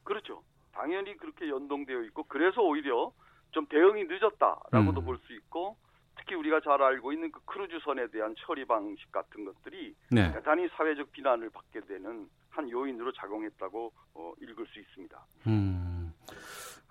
[0.04, 0.42] 그렇죠.
[0.72, 3.12] 당연히 그렇게 연동되어 있고 그래서 오히려
[3.52, 5.06] 좀 대응이 늦었다라고도 음.
[5.06, 5.78] 볼수 있고
[6.22, 10.32] 특히 우리가 잘 알고 있는 그 크루즈선에 대한 처리 방식 같은 것들이 네.
[10.32, 15.26] 대단히 사회적 비난을 받게 되는 한 요인으로 작용했다고 어, 읽을 수 있습니다.
[15.48, 16.14] 음,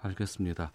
[0.03, 0.73] 알겠습니다.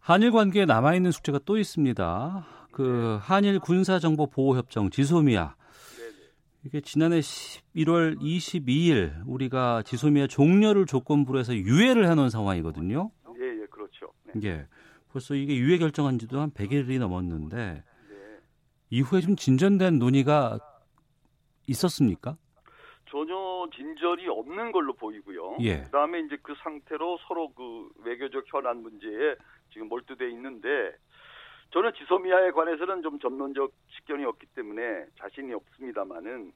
[0.00, 2.46] 한일 관계에 남아 있는 숙제가 또 있습니다.
[2.72, 5.54] 그 한일 군사 정보 보호 협정 지소미아.
[6.64, 13.10] 이게 지난해 11월 22일 우리가 지소미아 종료를 조건부로 해서 유예를 해놓은 상황이거든요.
[13.40, 14.12] 예, 예, 그렇죠.
[14.24, 14.40] 네.
[14.44, 14.66] 예.
[15.12, 17.84] 벌써 이게 유예 결정한 지도 한 100일이 넘었는데
[18.90, 20.58] 이후에 좀 진전된 논의가
[21.68, 22.36] 있었습니까?
[23.10, 25.58] 전혀 진전이 없는 걸로 보이고요.
[25.60, 25.82] 예.
[25.82, 29.36] 그다음에 이제 그 상태로 서로 그 외교적 현안 문제에
[29.72, 30.68] 지금 몰두돼 있는데
[31.72, 36.52] 저는 지소미아에 관해서는 좀 전론적 식견이 없기 때문에 자신이 없습니다만은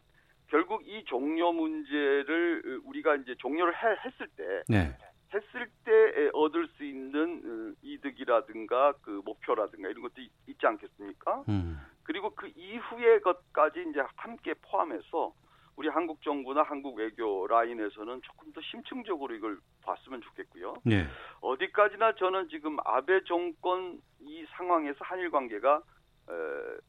[0.49, 4.97] 결국 이 종료 문제를 우리가 이제 종료를 해- 했을 때 네.
[5.35, 11.45] 했을 때 얻을 수 있는 어, 이득이라든가 그 목표라든가 이런 것도 있- 있지 않겠습니까?
[11.49, 11.79] 음.
[12.05, 15.33] 그리고 그 이후의 것까지 이제 함께 포함해서
[15.75, 20.77] 우리 한국 정부나 한국 외교 라인에서는 조금 더 심층적으로 이걸 봤으면 좋겠고요.
[20.85, 21.05] 네.
[21.43, 25.83] 어디까지나 저는 지금 아베 정권 이 상황에서 한일 관계가
[26.29, 26.33] 에,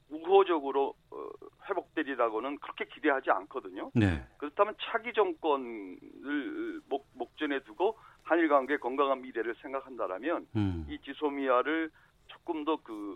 [0.09, 1.27] 우호적으로 어,
[1.69, 3.91] 회복되리라고는 그렇게 기대하지 않거든요.
[3.93, 4.25] 네.
[4.37, 7.97] 그렇다면 차기 정권을 목, 목전에 두고
[8.27, 10.85] 한일 관계의 건강한 미래를 생각한다라면 음.
[10.89, 11.89] 이 지소미아를
[12.27, 13.15] 조금 더 그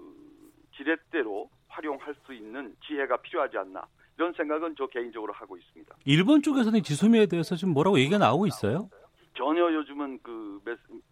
[0.78, 3.86] 지렛대로 활용할 수 있는 지혜가 필요하지 않나
[4.18, 5.95] 이런 생각은 저 개인적으로 하고 있습니다.
[6.05, 8.89] 일본 쪽에서는 지소미아에 대해서 지금 뭐라고 얘기가 나오고 있어요?
[9.38, 10.62] 전혀 요즘은 그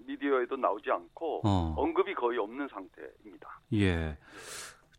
[0.05, 1.73] 미디어에도 나오지 않고 어.
[1.77, 3.59] 언급이 거의 없는 상태입니다.
[3.73, 4.17] 예.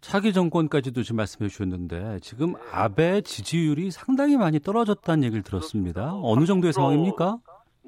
[0.00, 2.58] 차기 정권까지도 지금 말씀해 주셨는데 지금 네.
[2.72, 6.14] 아베 지지율이 상당히 많이 떨어졌다는 얘기를 들었습니다.
[6.22, 7.38] 어느 정도의 30% 상황입니까?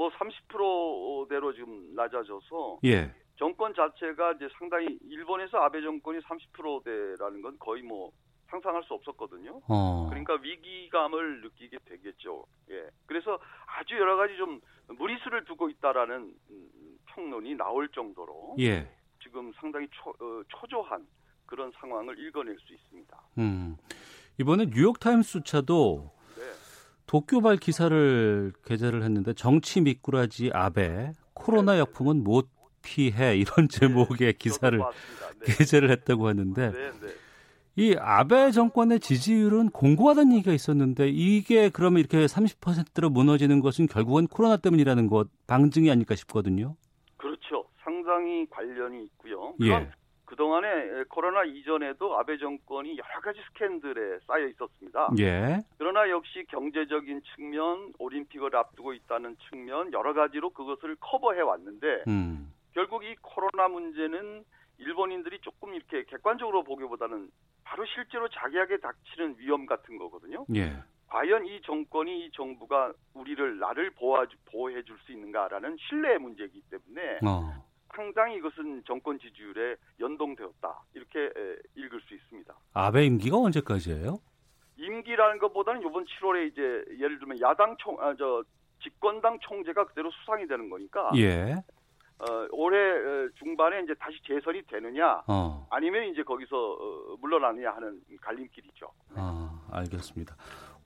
[0.03, 3.15] 뭐 30%대로 지금 낮아져서 예.
[3.37, 8.11] 정권 자체가 이제 상당히 일본에서 아베 정권이 30%대라는 건 거의 뭐
[8.51, 9.61] 상상할 수 없었거든요.
[9.69, 10.07] 어.
[10.11, 12.45] 그러니까 위기감을 느끼게 되겠죠.
[12.71, 12.89] 예.
[13.07, 18.91] 그래서 아주 여러 가지 좀 무리수를 두고 있다라는 음, 평론이 나올 정도로 예.
[19.23, 21.07] 지금 상당히 초, 어, 초조한
[21.47, 23.17] 그런 상황을 읽어낼 수 있습니다.
[23.39, 23.77] 음.
[24.41, 26.12] 이번에 뉴욕타임스 수차도 네.
[27.13, 32.49] 도쿄발 기사를 게재를 했는데 정치 미꾸라지 아베 코로나 역풍은 못
[32.81, 34.79] 피해 이런 제목의 기사를.
[34.79, 35.55] 네.
[35.59, 37.09] 게재를 했다고 하는데 네, 네.
[37.77, 44.57] 이 아베 정권의 지지율은 공고하다는 얘기가 있었는데 이게 그러면 이렇게 30%로 무너지는 것은 결국은 코로나
[44.57, 46.77] 때문이라는 것 방증이 아닐까 싶거든요.
[47.19, 47.67] 그렇죠.
[47.85, 49.55] 상당히 관련이 있고요.
[49.65, 49.91] 예.
[50.33, 55.11] 그동안에 코로나 이전에도 아베 정권이 여러 가지 스캔들에 쌓여 있었습니다.
[55.19, 55.59] 예.
[55.77, 62.51] 그러나 역시 경제적인 측면, 올림픽을 앞두고 있다는 측면 여러 가지로 그것을 커버해 왔는데 음.
[62.73, 64.43] 결국 이 코로나 문제는
[64.79, 67.31] 일본인들이 조금 이렇게 객관적으로 보기보다는
[67.63, 70.47] 바로 실제로 자기에게 닥치는 위험 같은 거거든요.
[70.57, 70.73] 예.
[71.09, 77.19] 과연 이 정권이 이 정부가 우리를 나를 보호 보호해 줄 수 있는가라는 신뢰의 문제이기 때문에
[77.27, 77.71] 어.
[77.95, 82.55] 상당히 이것은 정권 지지율에 연동되었다 이렇게 에, 읽을 수 있습니다.
[82.75, 84.19] 아베 임기가 언제까지예요?
[84.79, 86.63] 임기라는 것보다는 이번 7월에 이제
[86.99, 88.43] 예를 들면 야당 총, 아, 저
[88.83, 91.55] 집권당 총재가 그대로 수상이 되는 거니까 예.
[92.19, 95.67] 어, 올해 어, 중반에 이제 다시 재선이 되느냐 어.
[95.71, 98.87] 아니면 이제 거기서 어, 물러나느냐 하는 갈림길이죠.
[99.17, 100.37] 아, 알겠습니다.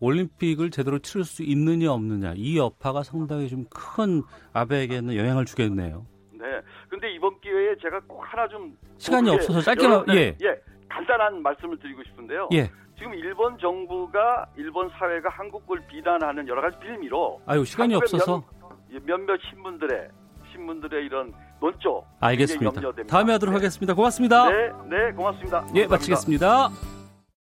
[0.01, 6.07] 올림픽을 제대로 치를 수 있느냐 없느냐 이 여파가 상당히 좀 큰 아베에게는 영향을 주겠네요.
[6.33, 6.45] 네.
[6.89, 10.37] 근데 이번 기회에 제가 꼭 하나 좀 시간이 뭐 없어서 짧게만 예.
[10.43, 12.49] 예 간단한 말씀을 드리고 싶은데요.
[12.53, 12.71] 예.
[12.97, 18.43] 지금 일본 정부가 일본 사회가 한국을 비난하는 여러 가지 빌미로 아유 시간이 없어서
[18.89, 20.09] 몇, 몇몇 신문들의
[20.53, 22.81] 신문들의 이런 논조 알겠습니다.
[23.07, 23.59] 다음에 하도록 네.
[23.59, 23.95] 하겠습니다.
[23.95, 24.51] 고맙습니다.
[24.51, 25.59] 네, 네, 고맙습니다.
[25.75, 25.89] 예, 감사합니다.
[25.89, 26.96] 마치겠습니다.